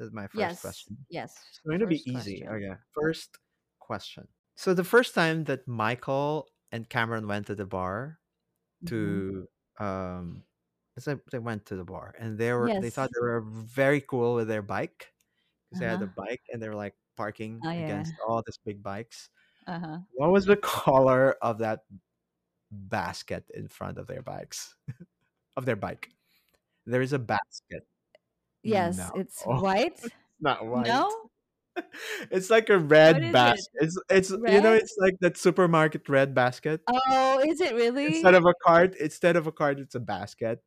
[0.00, 0.96] Is my first yes question.
[1.10, 2.42] yes It's going to be easy.
[2.42, 2.74] question Okay.
[2.92, 3.38] First
[3.78, 4.28] question.
[4.56, 8.18] So the first time that Michael and Cameron went to the bar
[8.82, 9.48] hmm to
[9.78, 10.44] um
[11.30, 14.48] they went to the bar and they were they thought they were very cool with
[14.48, 15.12] their bike
[15.70, 18.42] because they had a uh-huh bike and they were like parking oh yeah against all
[18.46, 19.30] these big bikes.
[19.66, 21.84] uh-huh What was the color of that
[22.70, 24.76] basket in front of their bikes?
[25.56, 26.10] of their bike.
[26.86, 27.86] There is a basket.
[28.62, 29.12] Yes No.
[29.14, 31.14] it's white It's not white.
[31.14, 31.30] no
[32.30, 33.72] It's like a red is it basket.
[33.82, 36.82] It's it's you know it's like that supermarket red basket.
[36.88, 38.06] oh is it really?
[38.06, 40.62] Instead of a cart, instead of a cart, it's a basket,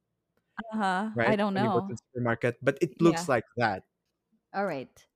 [0.74, 1.26] uh-huh Right?
[1.26, 3.84] i don't When you go to know the supermarket, but it yeah looks like that.
[4.54, 5.08] all right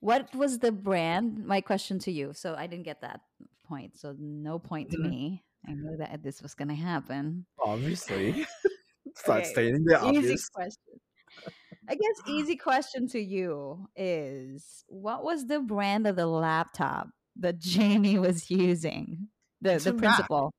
[0.00, 1.46] What was the brand?
[1.46, 2.34] My question to you.
[2.34, 3.22] So I didn't get that
[3.64, 3.96] point.
[3.98, 5.10] So no point to Mhm.
[5.10, 5.44] me.
[5.66, 7.46] I knew that this was going to happen.
[7.60, 8.44] Obviously,
[9.16, 9.46] start Okay.
[9.46, 10.50] stating the Easy obvious.
[10.52, 11.00] question.
[11.88, 17.58] I guess easy question to you is what was the brand of the laptop that
[17.60, 19.28] Jamie was using?
[19.60, 20.52] The It's the principal.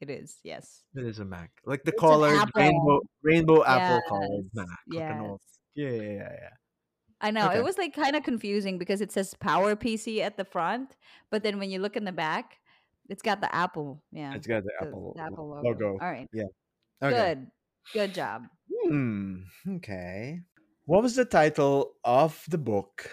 [0.00, 0.82] It is, yes.
[0.94, 2.60] It is a Mac, like the It's colored apple.
[2.60, 4.02] rainbow rainbow apple Yes.
[4.08, 5.40] colored Mac, like old.
[5.74, 6.50] Yeah, yeah, yeah, yeah.
[7.20, 7.46] I know.
[7.46, 7.58] Okay.
[7.58, 10.96] It was like kind of confusing because it says Power PC at the front,
[11.30, 12.58] but then when you look in the back,
[13.08, 14.02] it's got the Apple.
[14.12, 14.34] Yeah.
[14.34, 15.68] It's got the The, Apple Apple logo.
[15.68, 15.88] logo.
[16.02, 16.28] All right.
[16.34, 16.44] Yeah.
[17.02, 17.16] Okay.
[17.16, 17.46] Good.
[17.92, 18.42] Good job.
[18.84, 19.42] Hmm.
[19.76, 20.40] Okay.
[20.86, 23.10] What was the title of the book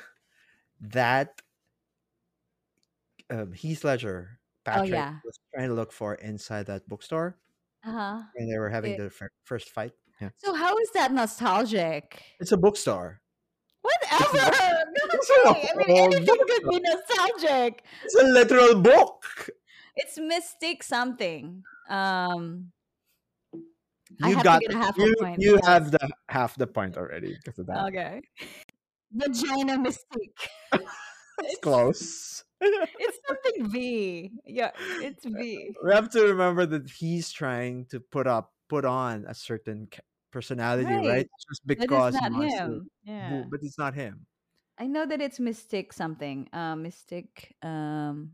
[0.81, 1.41] that
[3.29, 5.15] um, Heath Ledger, Oh Patrick, yeah.
[5.23, 7.37] was trying to look for inside that bookstore
[7.85, 8.21] Uh-huh.
[8.35, 9.93] when they were having It, their fir- first fight?
[10.19, 10.29] Yeah.
[10.37, 12.21] so how is that nostalgic?
[12.39, 13.21] It's a bookstore.
[13.83, 14.37] It's Whatever.
[14.55, 15.49] a, Go it's a.
[15.49, 17.83] I mean, anything could be nostalgic.
[18.03, 19.49] It's a literal book.
[19.95, 21.63] It's Mystic something.
[21.89, 22.71] Um,
[24.19, 25.41] You got to get a half you point.
[25.41, 27.85] you have the half the point already because of that.
[27.87, 28.21] Okay.
[29.11, 30.47] Vagina Mystique.
[31.43, 32.43] It's close.
[32.61, 34.31] it's something V.
[34.45, 34.69] Yeah,
[35.01, 35.73] it's V.
[35.83, 39.87] we have to remember that he's trying to put up put on a certain
[40.31, 41.07] personality, right?
[41.07, 41.29] Right.
[41.49, 42.47] Just because not to.
[42.47, 42.69] him.
[42.69, 43.43] boo- Yeah.
[43.49, 44.27] But it's not him.
[44.77, 46.47] I know that it's Mystic something.
[46.53, 47.55] Uh, Mystic.
[47.63, 48.33] Um,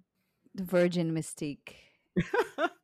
[0.54, 1.76] the Virgin Mystique.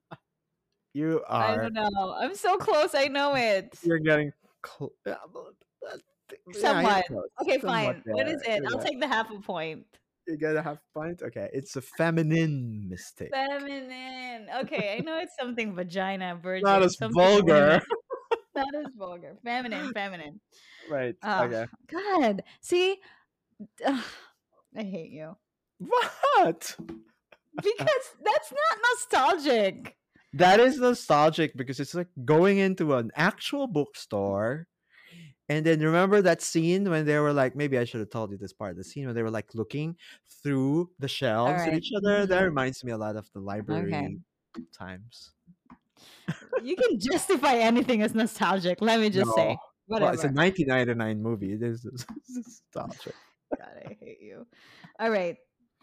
[0.93, 1.43] you are.
[1.43, 2.15] I don't know.
[2.19, 2.93] I'm so close.
[2.95, 3.77] I know it.
[3.83, 4.31] You're getting.
[4.65, 7.23] Cl- yeah, but that thi- yeah, close.
[7.41, 8.13] Okay, Somewhat fine.
[8.13, 8.63] What is it?
[8.71, 9.85] I'll take the half a point.
[10.27, 11.21] You get a half point.
[11.21, 13.29] Okay, it's a Feminine Mystique.
[13.31, 14.47] Feminine.
[14.61, 16.63] Okay, I know it's something vagina, virgin.
[16.63, 17.81] Not as something vulgar.
[18.55, 19.35] Not as vulgar.
[19.43, 20.39] Feminine, feminine.
[20.89, 21.15] right.
[21.23, 21.65] Oh, Okay.
[21.91, 22.43] God.
[22.61, 22.99] See,
[23.85, 24.03] Ugh,
[24.77, 25.35] I hate you
[25.79, 26.75] What?
[27.55, 29.95] because that's not nostalgic.
[30.33, 34.67] That is nostalgic because it's like going into an actual bookstore.
[35.49, 38.37] And then remember that scene when they were like, maybe I should have told you
[38.37, 38.77] this part.
[38.77, 39.97] The scene when they were like looking
[40.41, 42.25] through the shelves at each other.
[42.25, 42.45] That Mhm.
[42.45, 44.19] reminds me a lot of the library
[44.71, 45.33] times.
[46.63, 48.81] You can justify anything as nostalgic.
[48.81, 49.49] Let me just say.
[49.49, 49.57] No.
[49.87, 50.05] Whatever.
[50.05, 51.53] Well, it's a 1999 movie.
[51.53, 51.85] It is
[52.29, 53.15] nostalgic.
[53.57, 54.47] God, I hate you.
[54.97, 55.37] All right.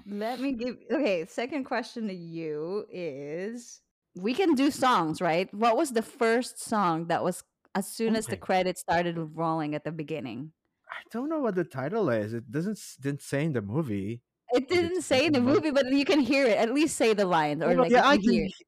[0.07, 3.83] Let me give okay, second question to you is
[4.15, 5.53] we can do songs, right?
[5.55, 7.45] What was the first song that was
[7.75, 8.39] as soon as the Okay.
[8.39, 10.53] credits started rolling at the beginning?
[10.89, 12.33] I don't know what the title is.
[12.35, 14.23] It doesn't s- didn't say in the movie.
[14.53, 16.59] It it didn't say in the movie, but you can hear it.
[16.59, 18.33] At least say the lines or like yeah, I can.
[18.33, 18.53] hear it.
[18.57, 18.67] he-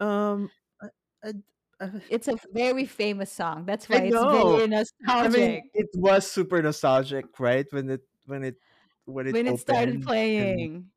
[0.00, 0.50] Um,
[0.82, 0.88] I,
[1.24, 1.32] I,
[1.80, 3.66] I, It's a very famous song.
[3.66, 4.24] That's why I it's know.
[4.24, 4.66] very
[5.22, 5.30] I nostalgic.
[5.30, 7.66] mean, it was super nostalgic, right?
[7.72, 8.56] When it when it
[9.06, 10.90] when it when it started opened and, playing.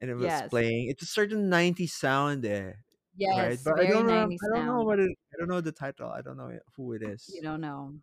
[0.00, 0.50] and it was Yes.
[0.50, 0.88] playing.
[0.90, 2.85] It's a certain 90s sound there,
[3.16, 3.58] Yes, right?
[3.64, 4.28] But I don't, know.
[4.30, 5.10] I don't know what it.
[5.32, 6.10] I don't know the title.
[6.10, 7.30] I don't know who it is.
[7.34, 7.94] You don't know.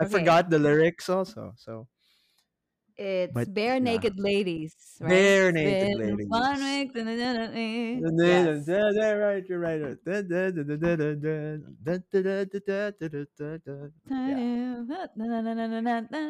[0.00, 0.12] I okay.
[0.12, 1.54] forgot the lyrics also.
[1.56, 1.88] So
[2.96, 3.78] it's but, bare yeah.
[3.78, 5.10] naked ladies, right?
[5.10, 6.28] Barenaked Ladies.
[8.18, 8.68] Yes.
[8.68, 9.80] Right, you're right.
[9.80, 9.94] Yeah.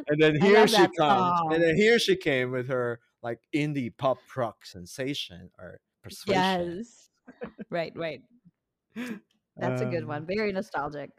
[0.08, 0.96] And then here she comes.
[0.96, 1.50] Song.
[1.54, 6.76] And then here she came with her like indie pop rock sensation or persuasion.
[6.76, 7.07] Yes
[7.70, 8.22] right, right.
[9.56, 10.26] That's a good Um, one.
[10.26, 11.10] Very nostalgic.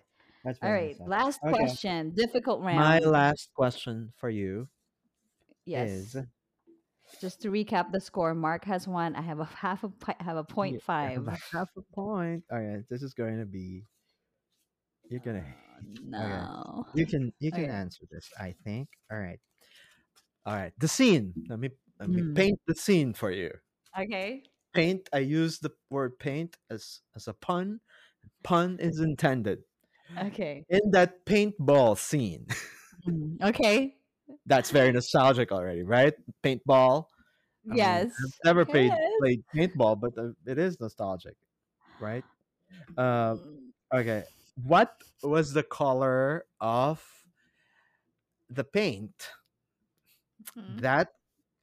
[0.44, 1.00] That's very right.
[1.00, 1.10] nostalgic.
[1.10, 1.52] Last Okay.
[1.58, 2.12] question.
[2.16, 2.80] Difficult round.
[2.80, 4.70] My last question for you
[5.66, 5.90] yes.
[5.90, 6.16] is
[7.20, 9.16] Just to recap the score, Mark has one.
[9.16, 11.18] I have a half a pi- have a point Yeah, five.
[11.18, 12.44] about half a point.
[12.52, 13.84] All right, this is going to be.
[15.10, 15.40] You're gonna.
[15.42, 16.86] Uh, no.
[16.94, 17.34] You can.
[17.40, 17.72] You can Okay.
[17.74, 18.30] answer this.
[18.40, 18.90] I think.
[19.12, 19.40] All right.
[20.46, 20.72] All right.
[20.78, 21.34] The scene.
[21.50, 21.70] Let me.
[22.00, 22.36] Let me Mm.
[22.36, 23.52] paint the scene for you.
[24.00, 24.44] Okay.
[24.74, 25.10] Paint.
[25.14, 27.82] I use the word paint as as a pun.
[28.44, 29.64] Pun is intended
[30.18, 30.66] Okay.
[30.70, 32.48] in that paintball scene.
[33.06, 33.98] Mm, Okay.
[34.46, 36.14] That's very nostalgic already, right?
[36.44, 37.06] Paintball.
[37.72, 38.12] I mean, Yes.
[38.24, 41.36] I've never played played paintball, but uh, it is nostalgic,
[42.00, 42.26] right?
[42.98, 44.26] Uh, Mm, okay.
[44.56, 47.04] What was the color of
[48.50, 49.32] the paint
[50.56, 50.80] mhm.
[50.82, 51.10] that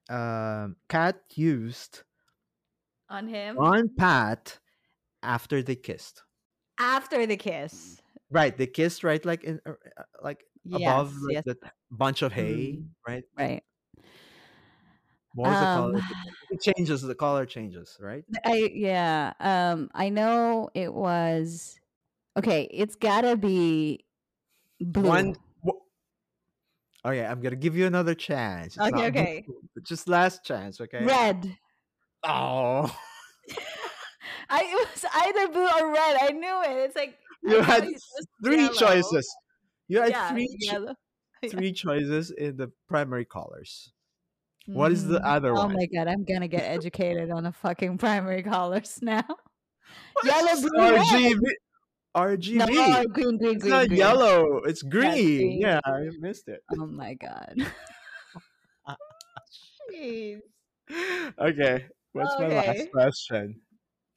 [0.09, 2.05] um, Kat used
[3.09, 4.59] On him on Pat
[5.23, 6.23] after they kissed?
[6.79, 8.03] after the kiss.
[8.31, 11.45] Right, they kissed right, like in uh, uh, like above like, Yes.
[11.47, 11.57] the
[11.91, 12.89] bunch of hay, Mm.
[13.07, 13.25] right?
[13.39, 13.63] Right.
[15.35, 15.97] What was the color?
[15.97, 16.03] Um,
[16.51, 17.03] It changes.
[17.03, 18.25] The color changes, right?
[18.45, 19.33] I yeah.
[19.39, 19.91] Um.
[19.95, 21.79] I know it was.
[22.37, 22.69] Okay.
[22.73, 24.05] It's gotta be
[24.81, 25.09] blue.
[25.09, 25.37] One.
[27.05, 28.77] Okay, I'm gonna give you another chance.
[28.77, 29.45] It's Okay, okay.
[29.47, 31.05] blue, just last chance, okay?
[31.05, 31.57] Red.
[32.25, 32.95] Oh,
[34.49, 36.17] I it was either blue or red.
[36.21, 36.85] I knew it.
[36.87, 38.75] It's like you had it s- was three yellow.
[38.75, 39.37] choices.
[39.89, 40.95] You had Yeah, three ch- yellow.
[41.43, 41.51] Yeah.
[41.51, 43.93] three choices in the primary colors.
[44.67, 45.25] What is the Mhm.
[45.27, 45.75] other Oh one?
[45.75, 49.23] my god, I'm gonna get educated on the fucking primary colors now.
[50.15, 51.07] What Yellow, blue, red.
[51.07, 51.41] RGB.
[52.17, 52.55] RGB.
[52.57, 53.99] No, green, green, it's green, not green.
[53.99, 54.57] yellow.
[54.65, 55.13] It's green.
[55.13, 55.61] green.
[55.61, 56.63] Yeah, I missed it.
[56.73, 57.55] Oh my god.
[59.93, 60.41] Jeez.
[61.39, 61.85] Okay,
[62.17, 63.61] what's my last question?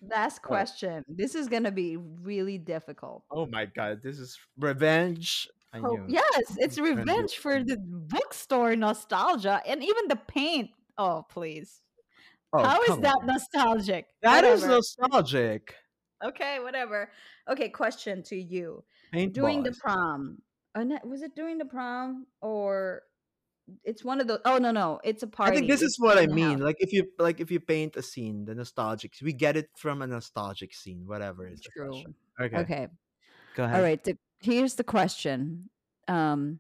[0.02, 1.04] Last question.
[1.08, 3.24] This is gonna be really difficult.
[3.32, 5.48] Oh my god, this is revenge.
[5.74, 6.06] I Oh, knew.
[6.08, 10.72] yes, it's revenge for the bookstore nostalgia and even the paint.
[10.98, 11.82] Oh, please.
[12.52, 13.28] Oh, How is that on.
[13.28, 14.08] nostalgic?
[14.24, 14.76] That is Whatever.
[14.78, 15.76] nostalgic.
[16.24, 17.12] Okay, whatever.
[17.48, 18.84] Okay, question to you.
[19.14, 19.34] Paintballs.
[19.34, 20.42] During the prom.
[20.76, 23.04] Oh, was it during the prom or
[23.84, 25.52] it's one of the Oh no, no, it's a party.
[25.52, 26.52] I think this is what I mean.
[26.60, 26.60] house.
[26.62, 30.02] Like if you like if you paint a scene, the nostalgic, we get it from
[30.02, 31.90] a nostalgic scene, whatever is True.
[31.90, 32.16] question.
[32.42, 32.88] Okay, Okay.
[33.56, 33.76] go ahead.
[33.76, 34.04] All right.
[34.04, 35.70] The, here's the question.
[36.08, 36.60] Um,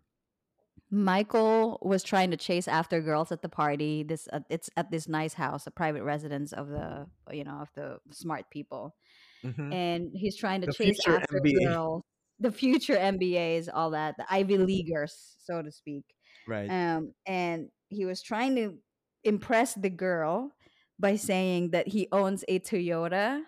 [0.91, 4.01] Michael was trying to chase after girls at the party.
[4.03, 7.69] This uh, it's at this nice house, a private residence of the you know of
[7.75, 8.95] the smart people,
[9.43, 9.71] Mhm.
[9.73, 11.65] and he's trying to The chase after MBA.
[11.67, 12.03] girls,
[12.39, 16.05] the future MBAs, all that, the Ivy Leaguers, so to speak.
[16.49, 16.69] Right.
[16.69, 18.77] Um, and he was trying to
[19.23, 20.51] impress the girl
[20.97, 23.41] by saying that he owns a Toyota.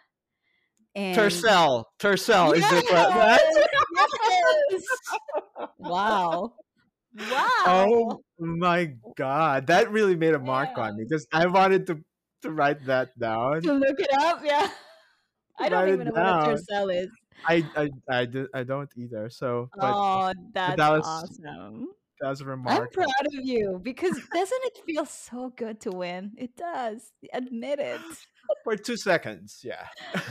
[0.94, 1.86] And Tercel.
[2.00, 3.42] Tercel is the que- Yes!
[4.72, 4.84] yes!
[5.78, 6.54] wow.
[7.30, 7.48] Wow.
[7.66, 10.84] Oh my god, that really made a mark Yeah.
[10.84, 12.00] on me because I wanted to
[12.44, 13.62] to write that down.
[13.62, 14.70] To look it up, yeah.
[15.60, 17.10] I don't even know what a tercel is.
[17.46, 19.30] I I I, do, I don't either.
[19.30, 21.88] So, but oh, that's that was awesome.
[22.22, 26.34] That's I'm proud of you because doesn't it feel so good to win?
[26.38, 27.12] It does.
[27.34, 28.02] Admit it.
[28.64, 29.88] For two seconds, yeah.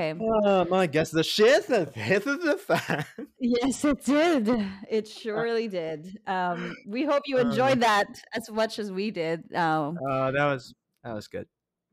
[0.00, 0.12] Okay.
[0.12, 3.04] Um, I guess the shit that hit the fan.
[3.40, 4.48] Yes, it did.
[4.88, 6.20] It surely did.
[6.24, 9.52] Um, we hope you Um, enjoyed that as much as we did.
[9.54, 10.72] Um, Uh, that was
[11.02, 11.48] that was good.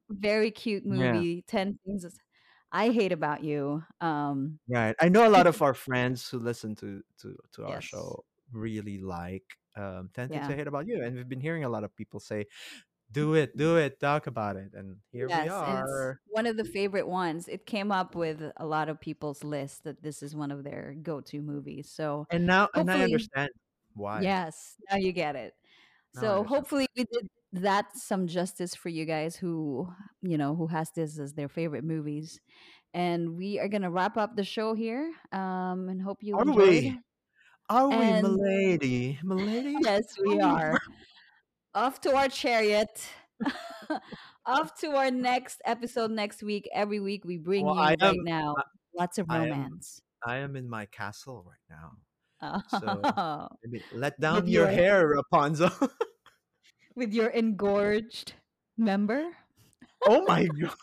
[0.09, 1.13] very cute Yeah.
[1.13, 1.43] movie.
[1.47, 2.05] Ten things
[2.71, 3.81] I hate about you.
[4.01, 4.95] Um, Right.
[5.01, 7.85] I know a lot of our friends who listen to to to our Yes.
[7.85, 9.43] show really like
[9.75, 10.49] um 10 things Yeah.
[10.49, 12.45] I hate about you and we've been hearing a lot of people say
[13.11, 14.73] do it, do it, talk about it.
[14.73, 16.19] And here yes, we are.
[16.27, 17.47] one of the favorite ones.
[17.47, 20.95] It came up with a lot of people's list that this is one of their
[21.01, 21.91] go-to movies.
[21.91, 23.51] So And now and I understand
[23.93, 24.23] why.
[24.23, 25.53] Yes, now you get it.
[26.13, 29.89] Now So hopefully we did that some justice for you guys who,
[30.21, 32.39] you know, who has this as their favorite movies.
[32.93, 35.13] And we are gonna wrap up the show here.
[35.33, 36.57] Um, and hope you Are enjoyed.
[36.57, 36.99] we?
[37.69, 39.19] Are we, And- milady?
[39.23, 39.75] Milady?
[39.81, 40.79] Yes, we are.
[41.75, 43.05] Off to our chariot.
[44.45, 46.69] Off to our next episode next week.
[46.73, 48.55] Every week we bring Well, you I right am- now
[48.97, 50.01] lots of I am- romance.
[50.25, 51.91] I am in my castle right now.
[52.41, 55.71] Oh, Maybe let down With your your- hair, Rapunzel.
[56.95, 58.33] with your engorged
[58.77, 59.25] member.
[60.07, 60.73] oh my god.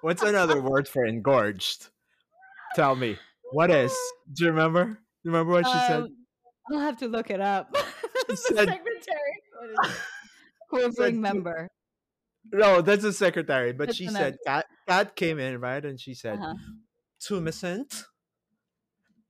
[0.00, 1.88] What's another word for engorged?
[2.74, 3.18] Tell me.
[3.52, 3.92] What is?
[4.32, 4.98] Do you remember?
[5.24, 6.02] Remember what she said?
[6.02, 6.16] Um,
[6.72, 7.72] I'll have to look it up.
[8.28, 9.42] the said- secretary.
[9.58, 9.96] What is it?
[10.68, 11.68] Quivering to- member.
[12.52, 13.72] No, that's the secretary.
[13.72, 15.84] But That's she said Kat, Kat came in, right?
[15.84, 16.54] And she said Uh-huh.
[17.20, 18.02] tumescent.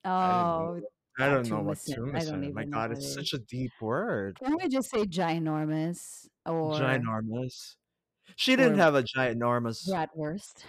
[0.05, 0.80] Oh,
[1.20, 2.14] I don't know what tumescent.
[2.16, 2.55] I don't.
[2.55, 4.38] My know god, it's such a deep word.
[4.43, 7.74] can we just say ginormous or Ginormous.
[8.36, 10.64] She didn't have a ginormous bratwurst?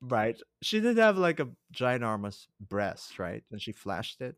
[0.00, 0.36] Right.
[0.62, 3.42] She didn't have like a ginormous breast, right?
[3.50, 4.36] And she flashed it.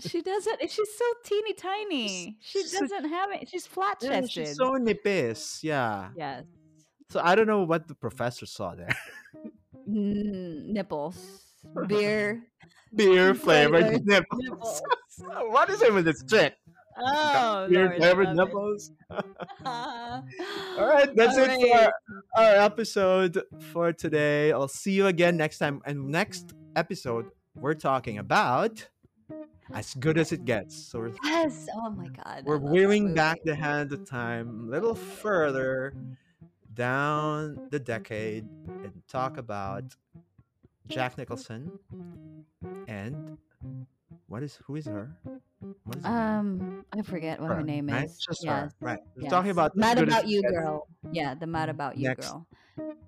[0.00, 0.60] She doesn't.
[0.70, 2.38] She's so teeny tiny.
[2.40, 3.48] She doesn't have it.
[3.50, 4.30] She's flat Yeah, chested.
[4.46, 5.62] she's so nipis.
[5.62, 6.08] Yeah.
[6.16, 6.44] yes.
[7.10, 8.96] So I don't know what the professor saw there.
[9.88, 11.18] Mm, nipples.
[11.86, 12.42] Beer.
[12.94, 14.40] Beer flavored Flavored nipples.
[14.42, 14.82] nipples.
[15.50, 16.54] what is it with this chick?
[16.96, 18.90] Oh, Beer Lord, nipples.
[19.10, 19.20] All
[19.64, 21.90] All right, that's it for right.
[22.36, 23.42] our, our episode
[23.72, 24.52] for today.
[24.52, 25.80] I'll see you again next time.
[25.84, 28.88] And next episode, we're talking about
[29.72, 30.76] as good as it gets.
[30.76, 31.68] So we're Yes.
[31.74, 32.44] Oh my God.
[32.44, 35.94] We're wheeling back the hand of time a little further
[36.74, 38.46] down the decade
[38.82, 39.84] and talk about
[40.88, 41.78] Jack Nicholson
[42.86, 43.38] and
[44.28, 45.10] what is who is her?
[45.96, 46.08] Is her?
[46.10, 48.04] Um, I forget what her, name right?
[48.04, 48.18] is.
[48.18, 48.52] Just yes.
[48.52, 48.98] her, right?
[49.16, 50.88] We're talking about Mad About You, girl.
[51.12, 52.30] Yeah, the Mad About You, Next.
[52.30, 52.46] girl.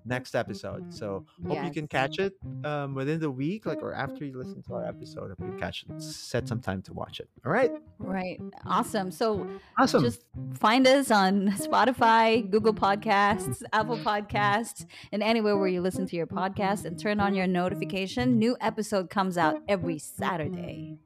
[0.05, 0.93] next episode.
[0.93, 4.63] So hope you can catch it um, within the week, like or after you listen
[4.63, 5.31] to our episode.
[5.31, 6.01] If you catch it.
[6.01, 7.27] Set some time to watch it.
[7.45, 7.71] All right.
[7.99, 8.39] Right.
[8.65, 9.11] Awesome.
[9.11, 9.47] So
[9.77, 10.03] Awesome.
[10.03, 16.15] just find us on Spotify, Google Podcasts, Apple Podcasts, and anywhere where you listen to
[16.15, 18.37] your podcast and turn on your notification.
[18.39, 20.97] New episode comes out every Saturday.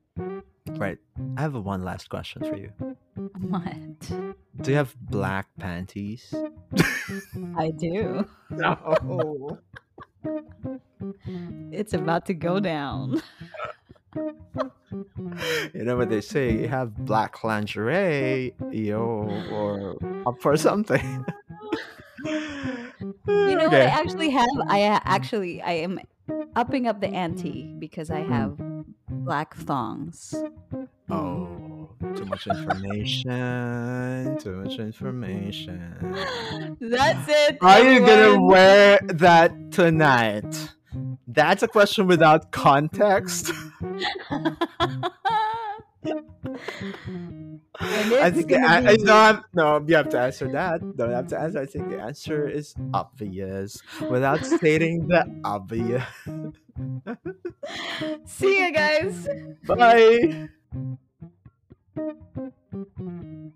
[0.68, 0.98] Right.
[1.38, 2.72] I have one last question for you.
[3.50, 4.00] What?
[4.62, 6.34] Do you have black panties?
[7.58, 8.28] I do.
[8.50, 9.60] No.
[11.72, 13.22] It's about to go down.
[14.16, 16.52] you know what they say?
[16.54, 19.02] You have black lingerie, yo,
[19.52, 19.96] or
[20.28, 21.26] up for something.
[22.24, 24.48] You know what I actually have?
[24.68, 26.00] I uh, actually I am
[26.56, 28.32] upping up the ante because I Hmm.
[28.32, 28.60] have
[29.24, 30.36] black thongs.
[31.10, 34.38] Oh, too much information.
[34.40, 36.16] Too much information.
[36.80, 37.58] That's it.
[37.62, 40.74] Are you gonna wear that tonight?
[41.28, 43.52] That's a question without context.
[47.80, 50.82] I think I, I have, no, you have to answer that.
[50.98, 51.60] Don't have to answer.
[51.60, 56.04] I think the answer is obvious without stating the obvious.
[58.26, 59.28] See you guys.
[59.66, 60.50] Bye.